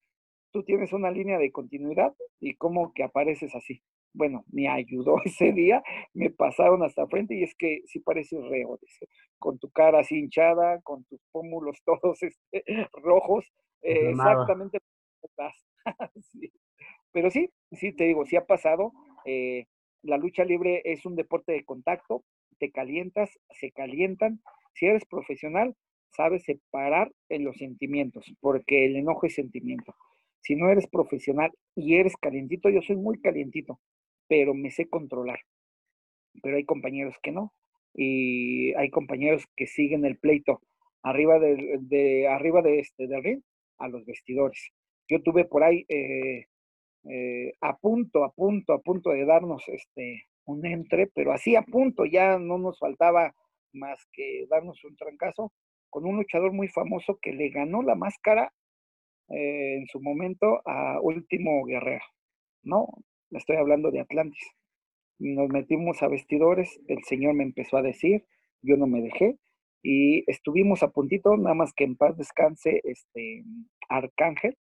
tú 0.52 0.64
tienes 0.64 0.94
una 0.94 1.12
línea 1.12 1.38
de 1.38 1.52
continuidad 1.52 2.14
y 2.40 2.56
cómo 2.56 2.94
que 2.94 3.04
apareces 3.04 3.56
así. 3.56 3.82
Bueno, 4.14 4.44
me 4.52 4.68
ayudó 4.68 5.16
ese 5.26 5.52
día, 5.54 5.84
me 6.14 6.30
pasaron 6.30 6.84
hasta 6.84 7.08
frente 7.08 7.36
y 7.36 7.44
es 7.44 7.56
que 7.56 7.82
sí 7.86 8.00
pareces 8.00 8.44
reo, 8.46 8.80
con 9.40 9.58
tu 9.58 9.70
cara 9.72 10.00
así 10.00 10.18
hinchada, 10.18 10.82
con 10.82 11.04
tus 11.06 11.20
pómulos 11.32 11.82
todos 11.86 12.22
este, 12.22 12.64
rojos, 12.94 13.46
eh, 13.82 14.10
exactamente. 14.12 14.80
Pero 17.12 17.30
sí, 17.30 17.50
sí, 17.72 17.92
te 17.94 18.06
digo, 18.06 18.26
sí 18.26 18.36
ha 18.36 18.46
pasado. 18.46 18.94
Eh, 19.26 19.66
la 20.04 20.18
lucha 20.18 20.46
libre 20.46 20.82
es 20.86 21.06
un 21.06 21.16
deporte 21.16 21.52
de 21.52 21.64
contacto, 21.64 22.24
te 22.58 22.72
calientas, 22.72 23.30
se 23.50 23.72
calientan. 23.72 24.42
Si 24.74 24.86
eres 24.86 25.06
profesional, 25.06 25.76
sabes 26.16 26.44
separar 26.44 27.12
en 27.30 27.44
los 27.44 27.58
sentimientos, 27.58 28.26
porque 28.40 28.86
el 28.86 28.96
enojo 28.96 29.28
es 29.28 29.36
sentimiento. 29.36 29.94
Si 30.42 30.56
no 30.56 30.70
eres 30.70 30.88
profesional 30.88 31.52
y 31.76 31.96
eres 31.96 32.16
calientito, 32.18 32.70
yo 32.70 32.82
soy 32.82 32.96
muy 32.98 33.20
calientito, 33.22 33.80
pero 34.28 34.54
me 34.54 34.72
sé 34.72 34.90
controlar. 34.90 35.40
pero 36.44 36.58
hay 36.58 36.66
compañeros 36.66 37.16
que 37.22 37.32
no. 37.32 37.54
Y 37.94 38.74
hay 38.76 38.90
compañeros 38.90 39.46
que 39.56 39.68
siguen 39.68 40.06
el 40.06 40.18
pleito 40.18 40.62
arriba 41.04 41.40
de, 41.40 42.28
arriba 42.30 42.62
de 42.62 42.80
este 42.80 43.08
del 43.08 43.24
ring 43.24 43.42
a 43.80 43.88
los 43.90 44.06
vestidores. 44.06 44.72
Yo 45.10 45.22
tuve 45.22 45.46
por 45.46 45.64
ahí 45.64 45.86
eh, 45.90 46.46
eh, 47.10 47.54
a 47.62 47.78
punto, 47.78 48.24
a 48.24 48.32
punto, 48.32 48.74
a 48.74 48.82
punto 48.82 49.10
de 49.12 49.26
darnos 49.26 49.64
este 49.68 50.26
un 50.46 50.66
entre, 50.66 51.08
pero 51.08 51.34
así 51.34 51.56
a 51.56 51.64
punto, 51.64 52.06
ya 52.06 52.40
no 52.40 52.58
nos 52.58 52.80
faltaba 52.80 53.34
más 53.74 54.00
que 54.14 54.46
darnos 54.50 54.84
un 54.84 54.96
trancazo 54.96 55.52
con 55.90 56.06
un 56.06 56.18
luchador 56.18 56.54
muy 56.54 56.68
famoso 56.68 57.20
que 57.22 57.34
le 57.34 57.50
ganó 57.50 57.82
la 57.84 57.96
máscara 57.96 58.52
eh, 59.34 59.78
en 59.78 59.88
su 59.88 60.02
momento 60.02 60.62
a 60.66 61.00
Último 61.02 61.64
Guerrero, 61.66 62.04
¿no? 62.64 62.88
Estoy 63.32 63.58
hablando 63.58 63.92
de 63.92 64.02
Atlantis. 64.02 64.44
Nos 65.20 65.50
metimos 65.50 66.02
a 66.04 66.08
vestidores, 66.08 66.80
el 66.88 67.04
señor 67.04 67.36
me 67.36 67.44
empezó 67.44 67.78
a 67.78 67.82
decir, 67.82 68.26
yo 68.62 68.78
no 68.78 68.88
me 68.88 69.02
dejé, 69.02 69.38
y 69.84 70.30
estuvimos 70.30 70.84
a 70.84 70.92
puntito, 70.92 71.36
nada 71.38 71.56
más 71.56 71.74
que 71.74 71.84
en 71.84 71.96
paz 71.96 72.18
descanse 72.18 72.82
este 72.84 73.44
Arcángel, 73.90 74.58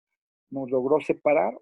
nos 0.51 0.71
logró 0.71 1.01
separar, 1.01 1.55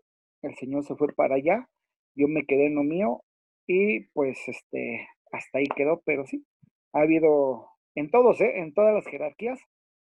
el 0.43 0.55
señor 0.57 0.85
se 0.85 0.95
fue 0.95 1.09
para 1.15 1.37
allá, 1.37 1.69
yo 2.15 2.29
me 2.29 2.45
quedé 2.47 2.67
en 2.67 2.77
lo 2.77 2.85
mío 2.85 3.23
y 3.67 4.01
pues 4.13 4.39
este 4.49 5.09
hasta 5.33 5.59
ahí 5.59 5.67
quedó, 5.77 6.03
pero 6.05 6.27
sí, 6.27 6.45
ha 6.93 7.01
habido 7.01 7.69
en 7.95 8.11
todos, 8.11 8.41
¿eh? 8.41 8.61
en 8.61 8.73
todas 8.73 8.95
las 8.95 9.07
jerarquías 9.07 9.61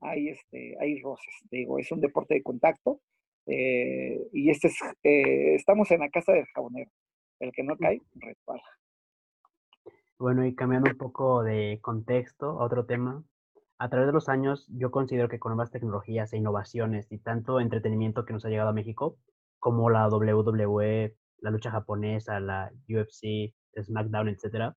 hay 0.02 0.30
este 0.30 0.76
hay 0.80 1.02
roces, 1.02 1.34
digo, 1.52 1.80
es 1.80 1.92
un 1.92 2.02
deporte 2.02 2.36
de 2.36 2.44
contacto 2.44 3.02
eh, 3.46 4.28
y 4.32 4.50
este 4.50 4.68
es, 4.68 4.78
eh, 5.04 5.56
estamos 5.56 5.90
en 5.92 6.02
la 6.02 6.10
casa 6.10 6.34
del 6.34 6.46
jabonero, 6.54 6.92
el 7.40 7.52
que 7.52 7.64
no 7.64 7.78
cae, 7.78 8.02
resbala. 8.16 8.64
Bueno, 10.20 10.46
y 10.46 10.54
cambiando 10.54 10.92
un 10.92 10.98
poco 10.98 11.44
de 11.44 11.80
contexto, 11.82 12.58
otro 12.58 12.86
tema, 12.86 13.24
a 13.80 13.90
través 13.90 14.08
de 14.08 14.14
los 14.14 14.28
años 14.30 14.68
yo 14.70 14.92
considero 14.92 15.30
que 15.30 15.40
con 15.40 15.52
nuevas 15.52 15.72
tecnologías 15.72 16.34
e 16.34 16.38
innovaciones 16.38 17.08
y 17.12 17.20
tanto 17.20 17.60
entretenimiento 17.60 18.26
que 18.26 18.34
nos 18.34 18.46
ha 18.46 18.50
llegado 18.50 18.70
a 18.70 18.74
México, 18.74 19.18
como 19.58 19.90
la 19.90 20.08
WWE, 20.10 21.16
la 21.40 21.52
lucha 21.52 21.72
japonesa, 21.72 22.40
la 22.40 22.72
UFC, 22.90 23.54
SmackDown, 23.82 24.30
etcétera, 24.30 24.76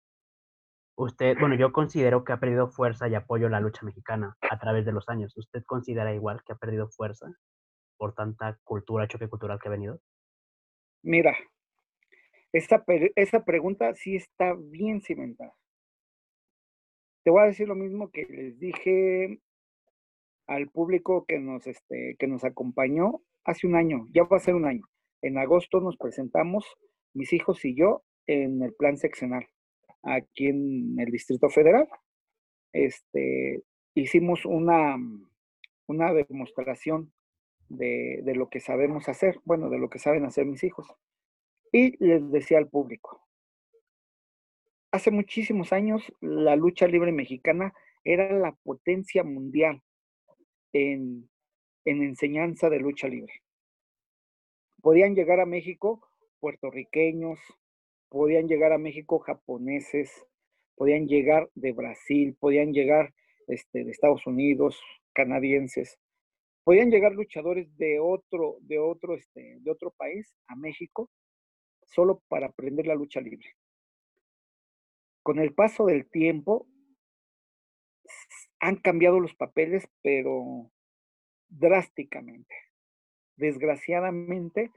usted, 0.96 1.36
bueno, 1.38 1.54
yo 1.56 1.72
considero 1.72 2.24
que 2.24 2.32
ha 2.32 2.40
perdido 2.40 2.68
fuerza 2.68 3.08
y 3.08 3.14
apoyo 3.14 3.46
a 3.46 3.50
la 3.50 3.60
lucha 3.60 3.84
mexicana 3.84 4.36
a 4.40 4.58
través 4.58 4.84
de 4.84 4.92
los 4.92 5.08
años. 5.08 5.36
¿Usted 5.36 5.62
considera 5.64 6.14
igual 6.14 6.42
que 6.44 6.52
ha 6.52 6.56
perdido 6.56 6.88
fuerza 6.88 7.26
por 7.96 8.14
tanta 8.14 8.58
cultura, 8.64 9.08
choque 9.08 9.28
cultural 9.28 9.58
que 9.60 9.68
ha 9.68 9.72
venido? 9.72 10.00
Mira, 11.02 11.36
esa 12.52 13.44
pregunta 13.44 13.94
sí 13.94 14.16
está 14.16 14.54
bien 14.54 15.00
cimentada. 15.00 15.54
Te 17.24 17.30
voy 17.30 17.42
a 17.42 17.46
decir 17.46 17.68
lo 17.68 17.74
mismo 17.74 18.10
que 18.10 18.24
les 18.24 18.58
dije 18.58 19.40
al 20.48 20.68
público 20.68 21.24
que 21.26 21.38
nos, 21.38 21.66
este, 21.66 22.16
que 22.18 22.26
nos 22.26 22.44
acompañó 22.44 23.22
hace 23.44 23.66
un 23.66 23.76
año, 23.76 24.06
ya 24.12 24.24
va 24.24 24.36
a 24.36 24.40
ser 24.40 24.54
un 24.54 24.66
año. 24.66 24.82
En 25.22 25.38
agosto 25.38 25.80
nos 25.80 25.96
presentamos, 25.96 26.66
mis 27.14 27.32
hijos 27.32 27.64
y 27.64 27.76
yo, 27.76 28.02
en 28.26 28.62
el 28.62 28.74
plan 28.74 28.96
seccional, 28.96 29.46
aquí 30.02 30.46
en 30.46 30.98
el 30.98 31.10
Distrito 31.10 31.48
Federal. 31.48 31.88
Este, 32.72 33.62
hicimos 33.94 34.44
una, 34.44 34.96
una 35.86 36.12
demostración 36.12 37.12
de, 37.68 38.20
de 38.22 38.34
lo 38.34 38.48
que 38.48 38.60
sabemos 38.60 39.08
hacer, 39.08 39.40
bueno, 39.44 39.70
de 39.70 39.78
lo 39.78 39.88
que 39.90 39.98
saben 39.98 40.24
hacer 40.24 40.46
mis 40.46 40.64
hijos. 40.64 40.86
Y 41.72 41.96
les 42.04 42.30
decía 42.30 42.58
al 42.58 42.68
público, 42.68 43.22
hace 44.92 45.10
muchísimos 45.10 45.72
años 45.72 46.12
la 46.20 46.54
lucha 46.54 46.86
libre 46.86 47.12
mexicana 47.12 47.72
era 48.04 48.30
la 48.38 48.52
potencia 48.52 49.24
mundial 49.24 49.82
en, 50.72 51.28
enseñanza 51.84 52.70
de 52.70 52.78
lucha 52.78 53.08
libre. 53.08 53.42
Podían 54.80 55.14
llegar 55.14 55.40
a 55.40 55.46
México 55.46 56.06
puertorriqueños, 56.40 57.38
podían 58.12 58.46
llegar 58.46 58.72
a 58.72 58.78
México 58.78 59.20
japoneses, 59.20 60.10
podían 60.76 61.06
llegar 61.06 61.48
de 61.54 61.72
Brasil, 61.72 62.36
podían 62.38 62.74
llegar 62.74 63.14
este, 63.48 63.84
de 63.84 63.90
Estados 63.90 64.26
Unidos, 64.26 64.78
canadienses, 65.14 65.98
podían 66.62 66.90
llegar 66.90 67.12
luchadores 67.12 67.74
de 67.78 68.00
otro, 68.00 68.58
de 68.60 68.78
otro, 68.78 69.14
este, 69.14 69.56
de 69.60 69.70
otro 69.70 69.92
país 69.96 70.30
a 70.46 70.56
México 70.56 71.10
solo 71.86 72.22
para 72.28 72.48
aprender 72.48 72.86
la 72.86 72.94
lucha 72.94 73.22
libre. 73.22 73.56
Con 75.22 75.38
el 75.38 75.54
paso 75.54 75.86
del 75.86 76.06
tiempo 76.10 76.66
han 78.60 78.76
cambiado 78.76 79.20
los 79.20 79.34
papeles, 79.34 79.88
pero 80.02 80.70
drásticamente. 81.48 82.54
Desgraciadamente, 83.36 84.70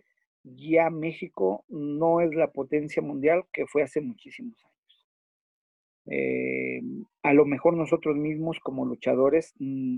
ya 0.45 0.89
México 0.89 1.65
no 1.67 2.21
es 2.21 2.34
la 2.34 2.51
potencia 2.51 3.01
mundial 3.01 3.45
que 3.51 3.65
fue 3.67 3.84
hace 3.84 4.01
muchísimos 4.01 4.63
años. 4.63 5.08
Eh, 6.08 6.81
a 7.23 7.34
lo 7.34 7.45
mejor 7.45 7.75
nosotros 7.75 8.15
mismos 8.15 8.60
como 8.60 8.86
luchadores 8.86 9.53
mm, 9.60 9.97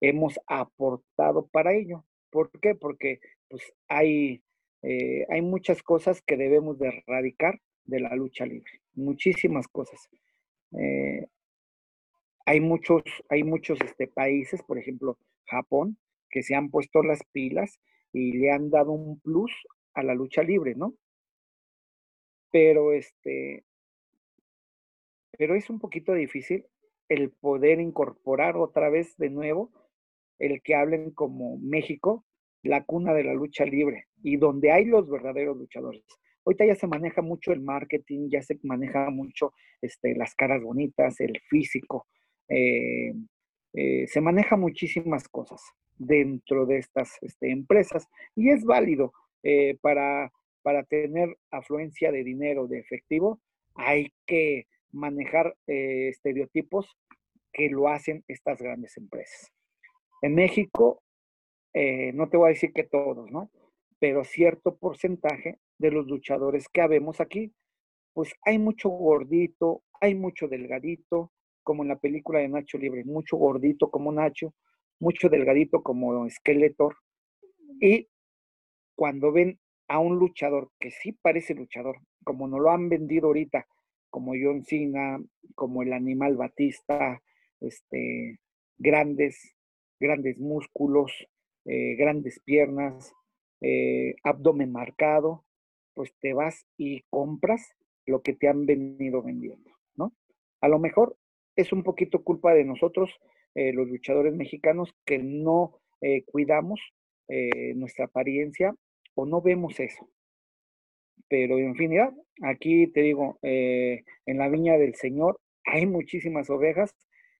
hemos 0.00 0.38
aportado 0.46 1.48
para 1.48 1.74
ello. 1.74 2.04
¿Por 2.30 2.50
qué? 2.60 2.74
Porque 2.74 3.20
pues, 3.48 3.72
hay 3.88 4.42
eh, 4.82 5.26
hay 5.28 5.42
muchas 5.42 5.82
cosas 5.82 6.22
que 6.22 6.36
debemos 6.36 6.78
de 6.78 6.88
erradicar 6.88 7.60
de 7.84 8.00
la 8.00 8.14
lucha 8.14 8.46
libre, 8.46 8.70
muchísimas 8.94 9.66
cosas. 9.68 10.08
Eh, 10.78 11.26
hay 12.46 12.60
muchos, 12.60 13.02
hay 13.28 13.42
muchos 13.42 13.78
este, 13.80 14.06
países, 14.06 14.62
por 14.62 14.78
ejemplo, 14.78 15.18
Japón, 15.46 15.98
que 16.30 16.42
se 16.42 16.54
han 16.54 16.70
puesto 16.70 17.02
las 17.02 17.22
pilas 17.32 17.80
y 18.12 18.32
le 18.38 18.52
han 18.52 18.70
dado 18.70 18.92
un 18.92 19.18
plus 19.20 19.52
a 19.94 20.02
la 20.02 20.14
lucha 20.14 20.42
libre, 20.42 20.74
¿no? 20.74 20.94
Pero 22.50 22.92
este, 22.92 23.64
pero 25.36 25.54
es 25.54 25.70
un 25.70 25.78
poquito 25.78 26.12
difícil 26.14 26.66
el 27.08 27.30
poder 27.30 27.80
incorporar 27.80 28.56
otra 28.56 28.90
vez 28.90 29.16
de 29.16 29.30
nuevo 29.30 29.70
el 30.38 30.62
que 30.62 30.74
hablen 30.74 31.10
como 31.10 31.58
México 31.58 32.24
la 32.62 32.84
cuna 32.84 33.14
de 33.14 33.24
la 33.24 33.34
lucha 33.34 33.64
libre 33.64 34.06
y 34.22 34.36
donde 34.36 34.72
hay 34.72 34.84
los 34.84 35.08
verdaderos 35.08 35.56
luchadores. 35.56 36.04
Ahorita 36.44 36.66
ya 36.66 36.74
se 36.74 36.86
maneja 36.86 37.22
mucho 37.22 37.52
el 37.52 37.60
marketing, 37.60 38.28
ya 38.30 38.42
se 38.42 38.58
maneja 38.62 39.10
mucho 39.10 39.52
este, 39.80 40.14
las 40.16 40.34
caras 40.34 40.62
bonitas, 40.62 41.20
el 41.20 41.38
físico, 41.48 42.06
eh, 42.48 43.12
eh, 43.74 44.06
se 44.06 44.20
maneja 44.20 44.56
muchísimas 44.56 45.28
cosas 45.28 45.60
dentro 45.96 46.64
de 46.66 46.78
estas 46.78 47.18
este, 47.20 47.50
empresas 47.50 48.08
y 48.34 48.50
es 48.50 48.64
válido 48.64 49.12
eh, 49.42 49.76
para, 49.80 50.30
para 50.62 50.84
tener 50.84 51.36
afluencia 51.50 52.12
de 52.12 52.24
dinero, 52.24 52.66
de 52.66 52.78
efectivo, 52.78 53.40
hay 53.74 54.12
que 54.26 54.66
manejar 54.90 55.54
estereotipos 55.66 56.96
que 57.52 57.68
lo 57.68 57.88
hacen 57.88 58.24
estas 58.28 58.60
grandes 58.60 58.96
empresas. 58.96 59.52
En 60.22 60.34
México 60.34 61.02
eh, 61.74 62.12
no 62.12 62.28
te 62.28 62.36
voy 62.36 62.46
a 62.46 62.54
decir 62.54 62.72
que 62.72 62.84
todos, 62.84 63.30
¿no? 63.30 63.50
Pero 63.98 64.24
cierto 64.24 64.76
porcentaje 64.76 65.58
de 65.78 65.90
los 65.90 66.06
luchadores 66.06 66.68
que 66.68 66.80
habemos 66.80 67.20
aquí, 67.20 67.52
pues 68.14 68.32
hay 68.42 68.58
mucho 68.58 68.88
gordito, 68.88 69.82
hay 70.00 70.14
mucho 70.14 70.48
delgadito, 70.48 71.32
como 71.62 71.82
en 71.82 71.88
la 71.90 71.98
película 71.98 72.40
de 72.40 72.48
Nacho 72.48 72.78
Libre, 72.78 73.04
mucho 73.04 73.36
gordito 73.36 73.90
como 73.90 74.10
Nacho, 74.10 74.54
mucho 74.98 75.28
delgadito 75.28 75.82
como 75.82 76.28
Skeletor. 76.28 76.96
Y 77.80 78.08
cuando 78.98 79.30
ven 79.30 79.60
a 79.86 80.00
un 80.00 80.18
luchador 80.18 80.72
que 80.80 80.90
sí 80.90 81.12
parece 81.12 81.54
luchador, 81.54 82.00
como 82.24 82.48
nos 82.48 82.58
lo 82.60 82.72
han 82.72 82.88
vendido 82.88 83.28
ahorita, 83.28 83.64
como 84.10 84.32
John 84.32 84.64
Cena, 84.64 85.22
como 85.54 85.84
el 85.84 85.92
animal 85.92 86.36
Batista, 86.36 87.22
este, 87.60 88.40
grandes, 88.76 89.54
grandes 90.00 90.40
músculos, 90.40 91.12
eh, 91.64 91.94
grandes 91.94 92.40
piernas, 92.40 93.12
eh, 93.60 94.16
abdomen 94.24 94.72
marcado, 94.72 95.44
pues 95.94 96.12
te 96.18 96.32
vas 96.32 96.66
y 96.76 97.02
compras 97.08 97.76
lo 98.04 98.22
que 98.22 98.32
te 98.32 98.48
han 98.48 98.66
venido 98.66 99.22
vendiendo, 99.22 99.70
¿no? 99.94 100.12
A 100.60 100.66
lo 100.66 100.80
mejor 100.80 101.16
es 101.54 101.72
un 101.72 101.84
poquito 101.84 102.24
culpa 102.24 102.52
de 102.52 102.64
nosotros, 102.64 103.12
eh, 103.54 103.72
los 103.72 103.86
luchadores 103.86 104.34
mexicanos, 104.34 104.92
que 105.04 105.18
no 105.18 105.78
cuidamos 106.26 106.80
nuestra 107.74 108.04
apariencia 108.04 108.72
o 109.18 109.26
no 109.26 109.42
vemos 109.42 109.80
eso. 109.80 110.08
Pero 111.28 111.58
en 111.58 111.74
fin, 111.74 111.92
aquí 112.42 112.86
te 112.92 113.00
digo, 113.00 113.38
en 113.42 114.38
la 114.38 114.48
viña 114.48 114.78
del 114.78 114.94
Señor 114.94 115.40
hay 115.64 115.86
muchísimas 115.86 116.48
ovejas 116.50 116.94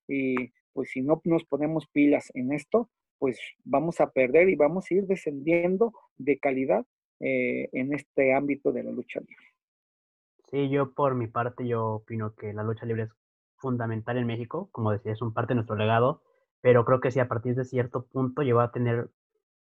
y 0.08 0.50
pues 0.72 0.90
si 0.90 1.02
no 1.02 1.20
nos 1.24 1.44
ponemos 1.44 1.86
pilas 1.92 2.32
en 2.34 2.52
esto, 2.52 2.90
pues 3.18 3.38
vamos 3.62 4.00
a 4.00 4.10
perder 4.10 4.48
y 4.48 4.56
vamos 4.56 4.86
a 4.90 4.94
ir 4.94 5.06
descendiendo 5.06 5.92
de 6.16 6.38
calidad 6.40 6.84
eh, 7.20 7.68
en 7.72 7.94
este 7.94 8.34
ámbito 8.34 8.72
de 8.72 8.82
la 8.82 8.90
lucha 8.90 9.20
libre. 9.20 9.46
Sí, 10.50 10.70
yo 10.70 10.94
por 10.94 11.14
mi 11.14 11.28
parte, 11.28 11.64
yo 11.66 11.94
opino 11.94 12.34
que 12.34 12.52
la 12.52 12.64
lucha 12.64 12.86
libre 12.86 13.04
es 13.04 13.10
fundamental 13.56 14.18
en 14.18 14.26
México, 14.26 14.68
como 14.72 14.90
decía, 14.90 15.12
es 15.12 15.22
un 15.22 15.32
parte 15.32 15.52
de 15.52 15.56
nuestro 15.56 15.76
legado, 15.76 16.22
pero 16.60 16.84
creo 16.84 17.00
que 17.00 17.12
sí, 17.12 17.20
a 17.20 17.28
partir 17.28 17.54
de 17.54 17.64
cierto 17.64 18.06
punto 18.06 18.42
llegó 18.42 18.60
a 18.60 18.72
tener 18.72 19.10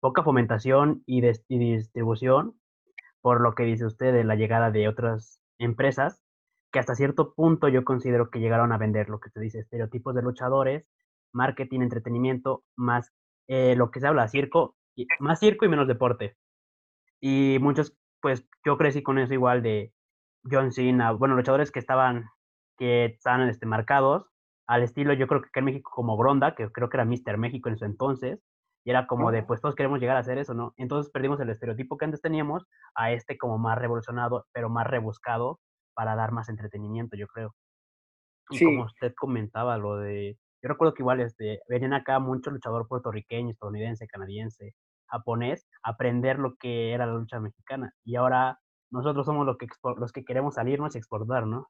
poca 0.00 0.22
fomentación 0.22 1.02
y, 1.06 1.20
distribución, 1.20 2.58
por 3.20 3.40
lo 3.40 3.54
que 3.54 3.64
dice 3.64 3.86
usted 3.86 4.12
de 4.12 4.24
la 4.24 4.36
llegada 4.36 4.70
de 4.70 4.88
otras 4.88 5.40
empresas, 5.58 6.22
que 6.72 6.78
hasta 6.78 6.94
cierto 6.94 7.34
punto 7.34 7.68
yo 7.68 7.84
considero 7.84 8.30
que 8.30 8.40
llegaron 8.40 8.72
a 8.72 8.78
vender 8.78 9.08
lo 9.08 9.20
que 9.20 9.30
se 9.30 9.40
dice, 9.40 9.60
estereotipos 9.60 10.14
de 10.14 10.22
luchadores, 10.22 10.86
marketing, 11.32 11.80
entretenimiento, 11.80 12.64
más 12.76 13.12
eh, 13.48 13.74
lo 13.76 13.90
que 13.90 14.00
se 14.00 14.06
habla, 14.06 14.28
circo, 14.28 14.76
más 15.20 15.40
circo 15.40 15.64
y 15.64 15.68
menos 15.68 15.88
deporte. 15.88 16.36
Y 17.20 17.58
muchos, 17.60 17.96
pues 18.20 18.46
yo 18.64 18.76
crecí 18.76 19.02
con 19.02 19.18
eso 19.18 19.32
igual 19.32 19.62
de 19.62 19.92
John 20.50 20.72
Cena, 20.72 21.12
bueno, 21.12 21.34
luchadores 21.34 21.70
que 21.70 21.78
estaban, 21.78 22.28
que 22.76 23.06
estaban 23.06 23.48
este, 23.48 23.66
marcados 23.66 24.26
al 24.66 24.82
estilo, 24.82 25.12
yo 25.12 25.26
creo 25.26 25.42
que 25.42 25.48
acá 25.48 25.60
en 25.60 25.66
México 25.66 25.90
como 25.94 26.16
Gronda, 26.16 26.54
que 26.54 26.70
creo 26.70 26.88
que 26.88 26.96
era 26.96 27.04
Mr. 27.04 27.38
México 27.38 27.68
en 27.68 27.78
su 27.78 27.84
entonces, 27.84 28.40
y 28.86 28.90
era 28.90 29.08
como 29.08 29.32
de, 29.32 29.42
pues 29.42 29.60
todos 29.60 29.74
queremos 29.74 29.98
llegar 29.98 30.16
a 30.16 30.20
hacer 30.20 30.38
eso, 30.38 30.54
¿no? 30.54 30.72
Entonces 30.76 31.10
perdimos 31.10 31.40
el 31.40 31.50
estereotipo 31.50 31.96
que 31.96 32.04
antes 32.04 32.20
teníamos 32.20 32.68
a 32.94 33.10
este 33.10 33.36
como 33.36 33.58
más 33.58 33.76
revolucionado, 33.76 34.46
pero 34.52 34.70
más 34.70 34.86
rebuscado 34.86 35.58
para 35.92 36.14
dar 36.14 36.30
más 36.30 36.48
entretenimiento, 36.48 37.16
yo 37.16 37.26
creo. 37.26 37.56
Y 38.48 38.64
como 38.64 38.84
usted 38.84 39.12
comentaba, 39.18 39.76
lo 39.76 39.96
de, 39.96 40.38
yo 40.62 40.68
recuerdo 40.68 40.94
que 40.94 41.02
igual 41.02 41.18
este, 41.18 41.58
venían 41.68 41.94
acá 41.94 42.20
mucho 42.20 42.52
luchador 42.52 42.86
puertorriqueño, 42.86 43.50
estadounidense, 43.50 44.06
canadiense, 44.06 44.76
japonés, 45.08 45.66
aprender 45.82 46.38
lo 46.38 46.54
que 46.54 46.92
era 46.92 47.06
la 47.06 47.14
lucha 47.14 47.40
mexicana. 47.40 47.92
Y 48.04 48.14
ahora 48.14 48.60
nosotros 48.92 49.26
somos 49.26 49.44
los 49.44 49.58
que, 49.58 49.66
los 49.98 50.12
que 50.12 50.24
queremos 50.24 50.54
salirnos 50.54 50.94
y 50.94 50.98
exportar, 50.98 51.48
¿no? 51.48 51.66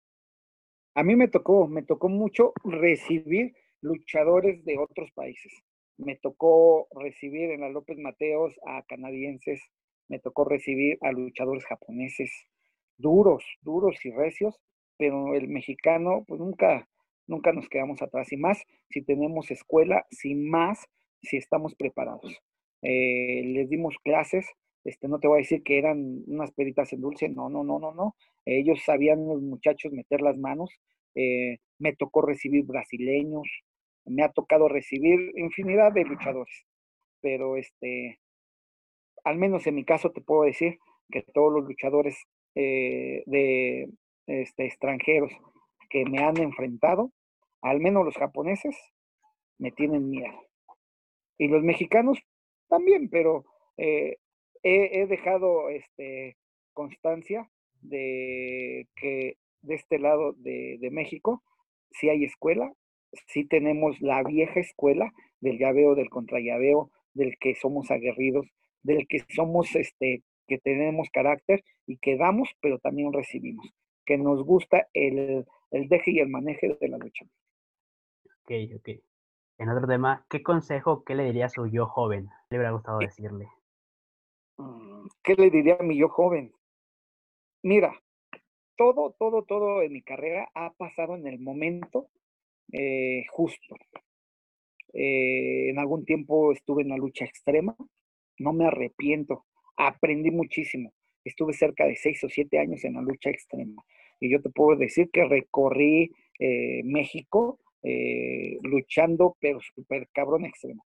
A 0.95 1.03
mí 1.03 1.17
me 1.17 1.29
tocó, 1.29 1.67
me 1.67 1.83
tocó 1.83 2.11
mucho 2.11 2.53
recibir 2.63 3.55
luchadores 3.81 4.63
de 4.67 4.77
otros 4.77 5.11
países 5.13 5.66
me 5.99 6.17
tocó 6.17 6.89
recibir 6.95 7.51
en 7.51 7.61
la 7.61 7.69
López 7.69 7.99
Mateos 7.99 8.55
a 8.67 8.83
canadienses, 8.83 9.61
me 10.09 10.19
tocó 10.19 10.45
recibir 10.45 10.99
a 11.01 11.13
luchadores 11.13 11.65
japoneses, 11.65 12.31
duros, 12.97 13.45
duros 13.63 14.05
y 14.05 14.11
recios, 14.11 14.61
pero 14.97 15.35
el 15.35 15.49
mexicano, 15.49 16.25
pues 16.27 16.41
nunca, 16.41 16.89
nunca 17.27 17.53
nos 17.53 17.69
quedamos 17.69 18.03
atrás, 18.03 18.33
y 18.33 18.37
más 18.37 18.63
si 18.91 19.03
tenemos 19.03 19.51
escuela, 19.51 20.07
sin 20.11 20.49
más 20.49 20.87
si 21.23 21.37
estamos 21.37 21.75
preparados. 21.75 22.41
Eh, 22.83 23.43
les 23.45 23.69
dimos 23.69 23.97
clases, 24.03 24.47
este, 24.87 25.09
no 25.09 25.19
te 25.19 25.27
voy 25.27 25.39
a 25.39 25.43
decir 25.43 25.65
que 25.65 25.79
eran 25.79 26.23
unas 26.29 26.53
peritas 26.53 26.93
en 26.93 27.01
dulce, 27.01 27.29
no, 27.29 27.49
no, 27.49 27.65
no, 27.65 27.81
no, 27.81 27.93
no. 27.93 28.15
Ellos 28.45 28.83
sabían 28.85 29.27
los 29.27 29.43
muchachos 29.43 29.93
meter 29.93 30.21
las 30.21 30.39
manos. 30.39 30.71
Eh, 31.17 31.59
me 31.81 31.97
tocó 31.97 32.23
recibir 32.23 32.65
brasileños, 32.65 33.49
me 34.07 34.23
ha 34.23 34.33
tocado 34.33 34.69
recibir 34.69 35.33
infinidad 35.37 35.93
de 35.93 36.05
luchadores, 36.05 36.67
pero 37.21 37.57
este, 37.57 38.21
al 39.25 39.37
menos 39.37 39.67
en 39.67 39.75
mi 39.75 39.85
caso 39.85 40.11
te 40.11 40.21
puedo 40.21 40.43
decir 40.43 40.79
que 41.11 41.23
todos 41.23 41.53
los 41.53 41.65
luchadores 41.65 42.17
eh, 42.55 43.23
de 43.27 43.91
este, 44.27 44.67
extranjeros 44.67 45.33
que 45.91 46.05
me 46.05 46.19
han 46.19 46.39
enfrentado, 46.39 47.13
al 47.63 47.81
menos 47.81 48.05
los 48.05 48.17
japoneses, 48.17 48.77
me 49.59 49.71
tienen 49.73 50.11
miedo. 50.11 50.41
Y 51.39 51.49
los 51.49 51.63
mexicanos 51.63 52.19
también, 52.69 53.09
pero 53.09 53.45
eh, 53.77 54.17
he, 54.63 55.07
dejado 55.07 55.69
este, 55.71 56.37
constancia 56.73 57.51
de 57.83 58.89
que 58.97 59.37
de 59.63 59.75
este 59.75 59.99
lado 59.99 60.33
de, 60.33 60.89
México 60.91 61.43
sí 61.91 62.09
hay 62.09 62.25
escuela 62.25 62.73
sí 63.27 63.45
tenemos 63.45 64.01
la 64.01 64.23
vieja 64.23 64.61
escuela 64.61 65.13
del 65.41 65.59
llaveo, 65.59 65.95
del 65.95 66.11
contrallaveo, 66.11 66.91
del 67.15 67.37
que 67.39 67.55
somos 67.55 67.91
aguerridos, 67.91 68.47
del 68.83 69.07
que 69.09 69.25
somos, 69.35 69.75
este, 69.75 70.23
que 70.47 70.59
tenemos 70.59 71.09
carácter 71.11 71.65
y 71.87 71.99
que 71.99 72.17
damos, 72.17 72.51
pero 72.61 72.79
también 72.79 73.13
recibimos, 73.13 73.67
que 74.05 74.19
nos 74.19 74.45
gusta 74.45 74.87
el, 74.93 75.45
el 75.71 75.89
deje 75.89 76.13
y 76.13 76.19
el 76.21 76.29
maneje 76.29 76.77
de 76.81 76.89
la 76.89 76.99
lucha. 76.99 77.27
Ok, 78.43 78.53
ok. 78.77 78.89
En 79.59 79.71
otro 79.71 79.87
tema, 79.87 80.25
¿qué 80.29 80.43
consejo, 80.43 81.03
qué 81.05 81.15
le 81.15 81.25
diría 81.25 81.47
a 81.47 81.49
su 81.49 81.67
yo 81.67 81.87
joven? 81.87 82.29
¿Qué 82.49 82.57
le 82.57 82.59
hubiera 82.59 82.73
gustado 82.73 82.99
decirle? 82.99 83.49
Mm, 84.59 85.07
¿Qué 85.23 85.35
le 85.35 85.51
diría 85.51 85.79
a 85.81 85.83
mi 85.83 85.97
yo 85.97 86.09
joven? 86.09 86.53
Mira, 87.63 88.01
todo, 88.77 89.17
todo, 89.19 89.43
todo 89.43 89.83
en 89.83 89.93
mi 89.93 90.03
carrera 90.03 90.51
ha 90.55 90.73
pasado 90.75 91.17
en 91.17 91.27
el 91.27 91.41
momento 91.41 92.09
eh, 92.73 93.25
justo. 93.31 93.77
Eh, 94.93 95.71
en 95.71 95.79
algún 95.79 96.05
tiempo 96.05 96.53
estuve 96.53 96.83
en 96.83 96.89
la 96.89 96.97
lucha 96.97 97.25
extrema, 97.25 97.77
no 98.39 98.53
me 98.53 98.67
arrepiento, 98.67 99.45
aprendí 99.77 100.31
muchísimo. 100.31 100.93
Estuve 101.25 101.53
cerca 101.53 101.85
de 101.87 101.97
seis 101.97 102.23
o 102.25 102.29
siete 102.29 102.59
años 102.59 102.85
en 102.85 102.95
la 102.95 103.03
lucha 103.03 103.31
extrema. 103.31 103.83
Y 104.21 104.31
yo 104.31 104.41
te 104.41 104.51
puedo 104.51 104.79
decir 104.79 105.11
que 105.11 105.25
recorrí 105.25 106.11
eh, 106.39 106.83
México 106.85 107.61
luchando, 108.63 109.37
pero 109.39 109.61
súper 109.61 110.09
cabrón 110.13 110.45
extremo. 110.45 110.85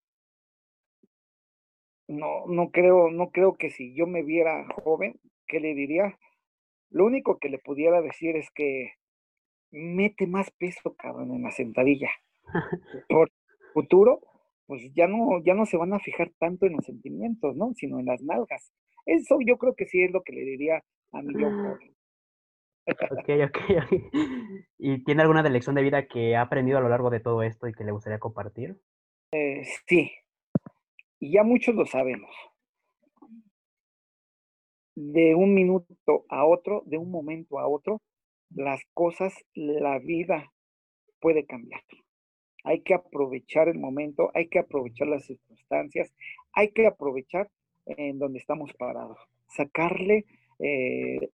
No, 2.07 2.45
no 2.47 2.71
creo, 2.71 3.11
no 3.11 3.31
creo 3.31 3.55
que 3.55 3.69
si 3.69 3.93
yo 3.93 4.07
me 4.07 4.23
viera 4.23 4.65
joven, 4.83 5.19
¿qué 5.45 5.59
le 5.59 5.73
diría? 5.73 6.17
Lo 6.89 7.05
único 7.05 7.37
que 7.37 7.49
le 7.49 7.57
pudiera 7.57 8.01
decir 8.01 8.37
es 8.37 8.49
que 8.51 8.93
mete 9.75 10.25
más 10.27 10.49
peso, 10.51 10.95
cabrón, 10.95 11.31
en 11.31 11.43
la 11.43 11.51
sentadilla. 11.51 12.09
Por 13.09 13.31
futuro, 13.73 14.21
pues 14.65 14.81
ya 14.93 15.07
no, 15.07 15.43
ya 15.43 15.53
no 15.53 15.65
se 15.65 15.77
van 15.77 15.93
a 15.93 15.99
fijar 15.99 16.31
tanto 16.39 16.65
en 16.65 16.73
los 16.73 16.85
sentimientos, 16.85 17.55
¿no? 17.55 17.73
Sino 17.75 17.99
en 17.99 18.05
las 18.05 18.21
nalgas. 18.23 18.71
Eso 19.05 19.37
yo 19.45 19.57
creo 19.57 19.75
que 19.75 19.85
sí 19.85 20.01
es 20.01 20.11
lo 20.11 20.23
que 20.23 20.33
le 20.33 20.41
diría 20.41 20.83
a 21.11 21.21
mi 21.21 21.39
yo 21.39 21.47
ah. 21.47 21.77
Ok, 22.87 23.29
ok, 23.45 23.57
¿Y 24.77 25.03
tiene 25.03 25.23
alguna 25.23 25.41
lección 25.41 25.75
de 25.75 25.81
vida 25.81 26.07
que 26.07 26.35
ha 26.35 26.41
aprendido 26.41 26.77
a 26.77 26.81
lo 26.81 26.89
largo 26.89 27.09
de 27.09 27.19
todo 27.19 27.41
esto 27.41 27.67
y 27.67 27.73
que 27.73 27.83
le 27.83 27.91
gustaría 27.91 28.19
compartir? 28.19 28.79
Eh, 29.31 29.63
sí, 29.87 30.11
y 31.19 31.31
ya 31.31 31.43
muchos 31.43 31.73
lo 31.73 31.85
sabemos. 31.85 32.31
De 34.95 35.35
un 35.35 35.53
minuto 35.53 36.25
a 36.29 36.45
otro, 36.45 36.83
de 36.85 36.97
un 36.97 37.09
momento 37.09 37.59
a 37.59 37.67
otro, 37.67 38.01
las 38.55 38.81
cosas, 38.93 39.33
la 39.53 39.99
vida 39.99 40.51
puede 41.19 41.45
cambiar. 41.45 41.81
Hay 42.63 42.81
que 42.81 42.95
aprovechar 42.95 43.67
el 43.69 43.77
momento, 43.77 44.31
hay 44.33 44.47
que 44.47 44.59
aprovechar 44.59 45.07
las 45.07 45.25
circunstancias, 45.25 46.11
hay 46.53 46.71
que 46.71 46.87
aprovechar 46.87 47.49
en 47.85 48.17
donde 48.17 48.39
estamos 48.39 48.73
parados, 48.73 49.19
sacarle 49.47 50.25
eh, 50.59 51.29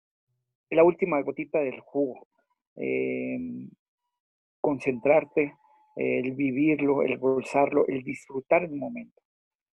la 0.69 0.83
última 0.83 1.21
gotita 1.21 1.59
del 1.59 1.79
jugo, 1.81 2.27
em, 2.75 3.69
concentrarte, 4.61 5.53
el 5.95 6.33
vivirlo, 6.33 7.01
el 7.01 7.17
gozarlo, 7.17 7.87
el 7.87 8.03
disfrutar 8.03 8.63
el 8.63 8.75
momento, 8.75 9.19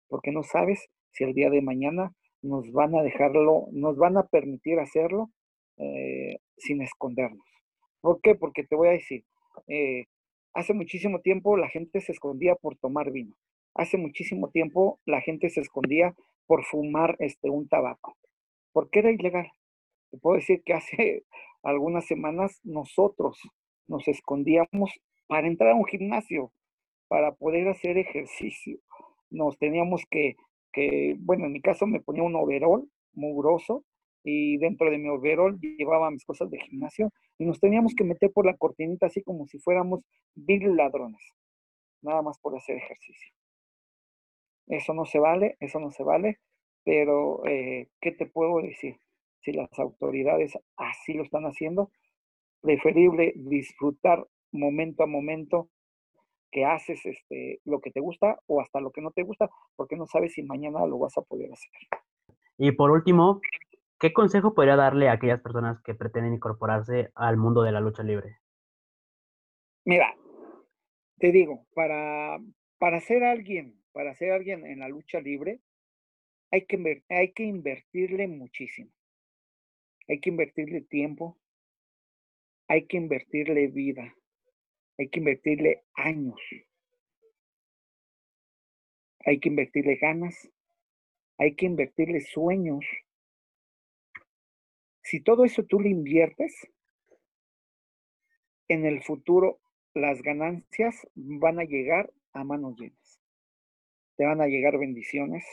porque 0.09 0.31
no 0.31 0.44
sabes 0.44 0.88
si 1.11 1.24
el 1.24 1.35
día 1.35 1.50
de 1.50 1.61
mañana 1.61 2.12
nos 2.42 2.70
van 2.72 2.94
a 2.94 3.02
dejarlo, 3.02 3.66
nos 3.72 3.96
van 3.96 4.16
a 4.16 4.26
permitir 4.28 4.78
hacerlo 4.78 5.31
eh, 5.78 6.38
sin 6.56 6.82
escondernos. 6.82 7.46
¿Por 8.00 8.20
qué? 8.20 8.34
Porque 8.34 8.64
te 8.64 8.74
voy 8.74 8.88
a 8.88 8.92
decir, 8.92 9.24
eh, 9.68 10.06
hace 10.54 10.74
muchísimo 10.74 11.20
tiempo 11.20 11.56
la 11.56 11.68
gente 11.68 12.00
se 12.00 12.12
escondía 12.12 12.54
por 12.56 12.76
tomar 12.76 13.10
vino. 13.10 13.36
Hace 13.74 13.96
muchísimo 13.96 14.50
tiempo 14.50 15.00
la 15.06 15.20
gente 15.20 15.48
se 15.48 15.60
escondía 15.60 16.14
por 16.46 16.64
fumar 16.64 17.16
este, 17.20 17.48
un 17.48 17.68
tabaco, 17.68 18.16
porque 18.72 18.98
era 18.98 19.10
ilegal. 19.10 19.50
Te 20.10 20.18
puedo 20.18 20.36
decir 20.36 20.62
que 20.64 20.74
hace 20.74 21.24
algunas 21.62 22.07
semanas 22.07 22.61
nosotros 22.64 23.40
nos 23.86 24.07
escondíamos 24.09 24.92
para 25.26 25.46
entrar 25.46 25.70
a 25.70 25.74
un 25.76 25.86
gimnasio, 25.86 26.53
para 27.09 27.32
poder 27.32 27.68
hacer 27.68 27.96
ejercicio. 27.96 28.78
Nos 29.30 29.59
teníamos 29.59 30.03
que, 30.11 30.36
que 30.72 31.16
bueno, 31.18 31.46
en 31.46 31.53
mi 31.53 31.62
caso 31.62 31.86
me 31.86 32.00
ponía 32.00 32.22
un 32.22 32.36
overol 32.36 32.90
mugroso 33.14 33.84
y 34.25 34.57
dentro 34.59 34.91
de 34.91 34.99
mi 34.99 35.09
overol 35.09 35.59
llevaba 35.61 36.11
mis 36.11 36.25
cosas 36.25 36.51
de 36.51 36.61
gimnasio 36.61 37.11
y 37.39 37.45
nos 37.45 37.61
teníamos 37.61 37.95
que 37.95 38.05
meter 38.05 38.31
por 38.33 38.47
la 38.47 38.57
cortinita 38.57 39.07
así 39.07 39.23
como 39.23 39.47
si 39.47 39.59
fuéramos 39.59 40.01
vil 40.35 40.77
ladrones, 40.77 41.23
nada 42.03 42.23
más 42.23 42.39
por 42.39 42.57
hacer 42.57 42.77
ejercicio. 42.77 43.33
Eso 44.68 44.95
no 44.95 45.05
se 45.05 45.18
vale, 45.18 45.57
eso 45.61 45.81
no 45.81 45.91
se 45.91 46.05
vale, 46.05 46.39
pero 46.85 47.45
eh, 47.47 47.89
¿qué 48.01 48.12
te 48.12 48.27
puedo 48.27 48.61
decir? 48.61 48.97
Si 49.41 49.53
las 49.53 49.77
autoridades 49.79 50.57
así 50.77 51.14
lo 51.14 51.25
están 51.25 51.45
haciendo, 51.45 51.91
preferible 52.61 53.33
disfrutar 53.35 54.25
momento 54.53 55.03
a 55.03 55.07
momento 55.07 55.68
que 56.53 56.64
haces 56.64 57.05
este, 57.07 57.61
lo 57.64 57.81
que 57.81 57.91
te 57.91 58.01
gusta 58.01 58.39
o 58.47 58.61
hasta 58.61 58.81
lo 58.81 58.93
que 58.93 59.01
no 59.01 59.11
te 59.11 59.23
gusta, 59.23 59.51
porque 59.75 59.97
no 59.97 60.07
sabes 60.07 60.35
si 60.35 60.43
mañana 60.43 60.87
lo 60.87 60.99
vas 60.99 61.16
a 61.16 61.23
poder 61.23 61.51
hacer. 61.53 61.70
Y 62.59 62.70
por 62.73 62.91
último, 62.91 63.41
¿qué 64.03 64.12
consejo 64.12 64.53
podría 64.53 64.74
darle 64.74 65.09
a 65.09 65.12
aquellas 65.12 65.40
personas 65.40 65.80
que 65.84 65.94
pretenden 65.94 66.34
incorporarse 66.34 67.12
al 67.14 67.36
mundo 67.36 67.62
de 67.62 67.70
la 67.70 67.78
lucha 67.78 68.03
libre? 68.03 68.40
Mira, 69.84 70.12
te 71.18 71.30
digo, 71.30 71.68
para, 71.72 72.40
para 72.78 72.98
ser 72.98 73.22
alguien, 73.22 73.80
para 73.92 74.12
ser 74.16 74.32
alguien 74.32 74.66
en 74.66 74.80
la 74.80 74.88
lucha 74.88 75.20
libre, 75.20 75.61
hay 76.50 76.66
que, 76.66 77.05
hay 77.11 77.32
que 77.32 77.44
invertirle 77.44 78.26
muchísimo. 78.26 78.90
Hay 80.09 80.18
que 80.18 80.30
invertirle 80.30 80.80
tiempo, 80.80 81.38
hay 82.66 82.88
que 82.88 82.96
invertirle 82.96 83.68
vida, 83.68 84.12
hay 84.98 85.11
que 85.11 85.20
invertirle 85.20 85.84
años, 85.94 86.40
hay 89.24 89.38
que 89.38 89.48
invertirle 89.48 89.94
ganas, 89.94 90.50
hay 91.38 91.55
que 91.55 91.66
invertirle 91.66 92.20
sueños. 92.20 92.84
Si 95.12 95.20
todo 95.20 95.44
eso 95.44 95.62
tú 95.64 95.78
le 95.78 95.90
inviertes, 95.90 96.70
en 98.66 98.86
el 98.86 99.02
futuro 99.02 99.60
las 99.92 100.22
ganancias 100.22 101.06
van 101.14 101.60
a 101.60 101.64
llegar 101.64 102.10
a 102.32 102.44
manos 102.44 102.80
llenas. 102.80 103.20
Te 104.16 104.24
van 104.24 104.40
a 104.40 104.46
llegar 104.46 104.78
bendiciones, 104.78 105.44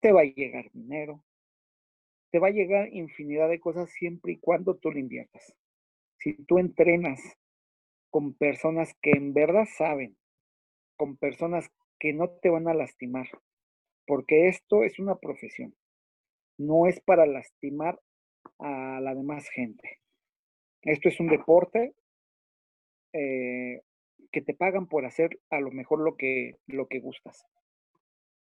te 0.00 0.12
va 0.12 0.22
a 0.22 0.24
llegar 0.24 0.70
dinero, 0.72 1.22
te 2.30 2.38
va 2.38 2.48
a 2.48 2.52
llegar 2.52 2.88
infinidad 2.90 3.50
de 3.50 3.60
cosas 3.60 3.90
siempre 3.90 4.32
y 4.32 4.38
cuando 4.38 4.78
tú 4.78 4.90
le 4.90 5.00
inviertas. 5.00 5.54
Si 6.16 6.42
tú 6.44 6.58
entrenas 6.58 7.20
con 8.08 8.32
personas 8.32 8.94
que 9.02 9.10
en 9.10 9.34
verdad 9.34 9.66
saben, 9.76 10.16
con 10.96 11.18
personas 11.18 11.70
que 11.98 12.14
no 12.14 12.30
te 12.30 12.48
van 12.48 12.66
a 12.66 12.72
lastimar, 12.72 13.28
porque 14.06 14.48
esto 14.48 14.84
es 14.84 14.98
una 14.98 15.16
profesión, 15.16 15.76
no 16.56 16.86
es 16.86 16.98
para 17.00 17.26
lastimar 17.26 18.00
a 18.58 19.00
la 19.00 19.14
demás 19.14 19.48
gente. 19.50 20.00
Esto 20.82 21.08
es 21.08 21.20
un 21.20 21.28
deporte 21.28 21.94
eh, 23.12 23.82
que 24.32 24.40
te 24.40 24.54
pagan 24.54 24.86
por 24.86 25.04
hacer 25.04 25.40
a 25.50 25.60
lo 25.60 25.70
mejor 25.70 26.00
lo 26.00 26.16
que, 26.16 26.56
lo 26.66 26.86
que 26.86 27.00
gustas. 27.00 27.44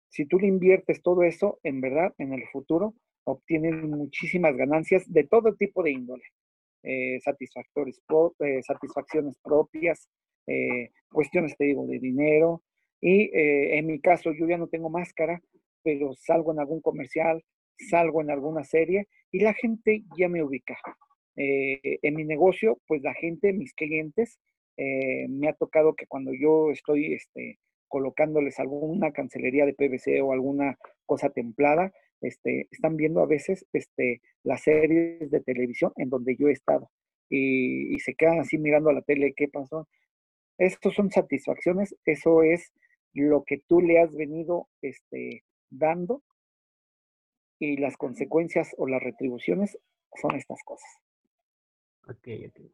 Si 0.09 0.25
tú 0.25 0.39
le 0.39 0.47
inviertes 0.47 1.01
todo 1.01 1.23
eso, 1.23 1.59
en 1.63 1.81
verdad, 1.81 2.13
en 2.17 2.33
el 2.33 2.47
futuro, 2.47 2.93
obtienes 3.25 3.83
muchísimas 3.83 4.55
ganancias 4.55 5.11
de 5.11 5.25
todo 5.25 5.55
tipo 5.55 5.83
de 5.83 5.91
índole. 5.91 6.23
Eh, 6.83 7.19
satisfactores, 7.21 8.01
eh, 8.39 8.61
satisfacciones 8.61 9.37
propias, 9.43 10.07
cuestiones, 11.11 11.57
te 11.57 11.65
digo, 11.65 11.87
de 11.87 11.99
dinero. 11.99 12.61
Y 13.01 13.29
en 13.33 13.87
mi 13.87 13.99
caso, 13.99 14.31
yo 14.31 14.47
ya 14.47 14.57
no 14.57 14.67
tengo 14.67 14.89
máscara, 14.89 15.41
pero 15.83 16.13
salgo 16.13 16.51
en 16.51 16.59
algún 16.59 16.81
comercial, 16.81 17.43
salgo 17.77 18.21
en 18.21 18.31
alguna 18.31 18.63
serie 18.63 19.07
y 19.31 19.39
la 19.39 19.53
gente 19.53 20.03
ya 20.17 20.29
me 20.29 20.43
ubica. 20.43 20.77
Eh, 21.37 21.99
en 22.01 22.15
mi 22.15 22.23
negocio, 22.23 22.79
pues 22.87 23.01
la 23.01 23.13
gente, 23.13 23.53
mis 23.53 23.73
clientes, 23.73 24.39
eh, 24.77 25.27
me 25.27 25.49
ha 25.49 25.53
tocado 25.53 25.93
que 25.93 26.07
cuando 26.07 26.33
yo 26.33 26.71
estoy 26.71 27.13
este, 27.13 27.59
colocándoles 27.87 28.59
alguna 28.59 29.11
cancelería 29.11 29.65
de 29.65 29.73
PVC 29.73 30.21
o 30.21 30.31
alguna 30.31 30.77
cosa 31.05 31.29
templada, 31.29 31.93
este, 32.21 32.67
están 32.71 32.95
viendo 32.95 33.21
a 33.21 33.25
veces 33.25 33.65
este, 33.73 34.21
las 34.43 34.63
series 34.63 35.29
de 35.29 35.41
televisión 35.41 35.91
en 35.97 36.09
donde 36.09 36.35
yo 36.37 36.47
he 36.47 36.53
estado 36.53 36.89
y, 37.29 37.99
se 37.99 38.15
quedan 38.15 38.39
así 38.39 38.57
mirando 38.57 38.89
a 38.89 38.93
la 38.93 39.01
tele, 39.01 39.33
¿qué 39.35 39.47
pasó? 39.47 39.87
Estos 40.57 40.93
son 40.93 41.11
satisfacciones, 41.11 41.95
eso 42.05 42.43
es 42.43 42.71
lo 43.13 43.43
que 43.43 43.59
tú 43.67 43.81
le 43.81 43.99
has 43.99 44.13
venido 44.13 44.67
este, 44.81 45.43
dando 45.69 46.23
y 47.59 47.77
las 47.77 47.97
consecuencias 47.97 48.73
o 48.77 48.87
las 48.87 49.01
retribuciones 49.01 49.77
son 50.21 50.35
estas 50.35 50.59
cosas. 50.63 50.89
Ok, 52.07 52.27
ok. 52.49 52.71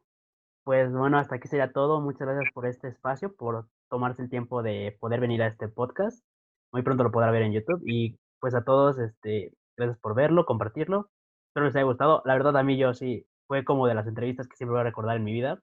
Pues 0.64 0.92
bueno, 0.92 1.18
hasta 1.18 1.36
aquí 1.36 1.48
sería 1.48 1.72
todo. 1.72 2.00
Muchas 2.00 2.28
gracias 2.28 2.52
por 2.52 2.66
este 2.66 2.88
espacio, 2.88 3.34
por 3.34 3.66
tomarse 3.88 4.22
el 4.22 4.30
tiempo 4.30 4.62
de 4.62 4.96
poder 5.00 5.20
venir 5.20 5.42
a 5.42 5.48
este 5.48 5.68
podcast. 5.68 6.24
Muy 6.72 6.82
pronto 6.82 7.04
lo 7.04 7.10
podrá 7.10 7.30
ver 7.30 7.42
en 7.42 7.52
YouTube. 7.52 7.82
Y 7.84 8.18
pues 8.40 8.54
a 8.54 8.64
todos, 8.64 8.98
este, 8.98 9.52
gracias 9.76 9.98
por 9.98 10.14
verlo, 10.14 10.46
compartirlo. 10.46 11.10
Espero 11.48 11.66
les 11.66 11.76
haya 11.76 11.84
gustado. 11.84 12.22
La 12.24 12.34
verdad, 12.34 12.56
a 12.56 12.62
mí 12.62 12.78
yo 12.78 12.94
sí, 12.94 13.26
fue 13.46 13.64
como 13.64 13.86
de 13.86 13.94
las 13.94 14.06
entrevistas 14.06 14.48
que 14.48 14.56
siempre 14.56 14.72
voy 14.72 14.80
a 14.80 14.84
recordar 14.84 15.16
en 15.16 15.24
mi 15.24 15.32
vida. 15.32 15.60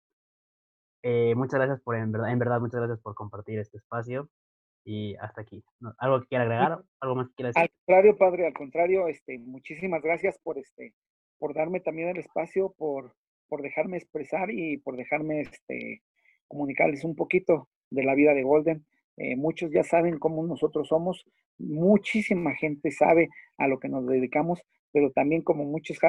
Eh, 1.02 1.34
muchas 1.36 1.60
gracias 1.60 1.82
por, 1.82 1.96
en 1.96 2.12
verdad, 2.12 2.32
en 2.32 2.40
verdad, 2.40 2.60
muchas 2.60 2.80
gracias 2.80 3.00
por 3.00 3.16
compartir 3.16 3.60
este 3.60 3.78
espacio. 3.78 4.30
Y 4.84 5.16
hasta 5.16 5.42
aquí. 5.42 5.64
¿Algo 5.98 6.22
que 6.22 6.28
quiera 6.28 6.44
agregar? 6.46 6.80
¿Algo 7.00 7.16
más 7.16 7.28
que 7.30 7.36
quiera 7.36 7.50
decir? 7.50 7.62
Al 7.62 7.70
contrario, 7.70 8.18
padre, 8.18 8.48
al 8.48 8.54
contrario, 8.54 9.08
este, 9.08 9.38
muchísimas 9.40 10.02
gracias 10.02 10.40
por 10.40 10.58
este, 10.58 10.94
por 11.38 11.54
darme 11.54 11.80
también 11.80 12.10
el 12.10 12.18
espacio, 12.18 12.74
por, 12.78 13.16
por 13.48 13.62
dejarme 13.62 13.98
expresar 13.98 14.52
y 14.52 14.78
por 14.78 14.96
dejarme 14.98 15.42
este, 15.42 16.02
comunicarles 16.48 17.04
un 17.04 17.16
poquito 17.16 17.70
de 17.90 18.04
la 18.04 18.16
vida 18.16 18.34
de 18.34 18.44
Golden. 18.44 18.86
Eh, 19.18 19.36
muchos 19.36 19.72
ya 19.72 19.84
saben 19.84 20.18
cómo 20.18 20.46
nosotros 20.46 20.88
somos, 20.88 21.26
muchísima 21.58 22.56
gente 22.56 22.92
sabe 22.92 23.30
a 23.58 23.68
lo 23.68 23.80
que 23.80 23.90
nos 23.90 24.08
dedicamos, 24.08 24.62
pero 24.92 25.12
también 25.12 25.42
como 25.42 25.66
muchos, 25.66 26.00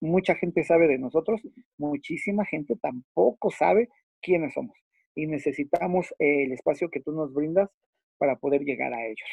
mucha 0.00 0.34
gente 0.34 0.64
sabe 0.64 0.88
de 0.88 0.98
nosotros, 0.98 1.40
muchísima 1.78 2.44
gente 2.44 2.76
tampoco 2.76 3.50
sabe 3.50 3.88
quiénes 4.20 4.54
somos. 4.54 4.76
Y 5.14 5.26
necesitamos 5.26 6.12
el 6.18 6.52
espacio 6.52 6.90
que 6.90 7.00
tú 7.00 7.12
nos 7.12 7.32
brindas 7.32 7.70
para 8.18 8.36
poder 8.36 8.62
llegar 8.62 8.92
a 8.92 9.04
ellos. 9.06 9.28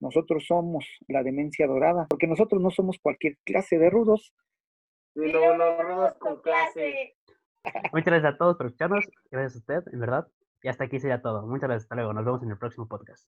Nosotros 0.00 0.44
somos 0.46 0.86
la 1.08 1.22
demencia 1.22 1.66
dorada, 1.66 2.06
porque 2.08 2.26
nosotros 2.26 2.60
no 2.60 2.70
somos 2.70 2.98
cualquier 2.98 3.38
clase 3.44 3.78
de 3.78 3.90
rudos, 3.90 4.34
sino 5.14 5.56
los 5.56 5.78
rudos 5.78 6.14
con 6.18 6.40
clase. 6.42 7.16
Muchas 7.92 8.06
gracias 8.06 8.34
a 8.34 8.36
todos 8.36 8.56
por 8.56 8.66
escucharnos. 8.66 9.06
Gracias 9.30 9.54
a 9.54 9.58
usted, 9.58 9.92
en 9.92 10.00
verdad. 10.00 10.26
Y 10.62 10.68
hasta 10.68 10.84
aquí 10.84 10.98
sería 11.00 11.22
todo. 11.22 11.46
Muchas 11.46 11.68
gracias. 11.68 11.84
Hasta 11.84 11.94
luego. 11.96 12.12
Nos 12.12 12.24
vemos 12.24 12.42
en 12.42 12.50
el 12.50 12.58
próximo 12.58 12.86
podcast. 12.88 13.26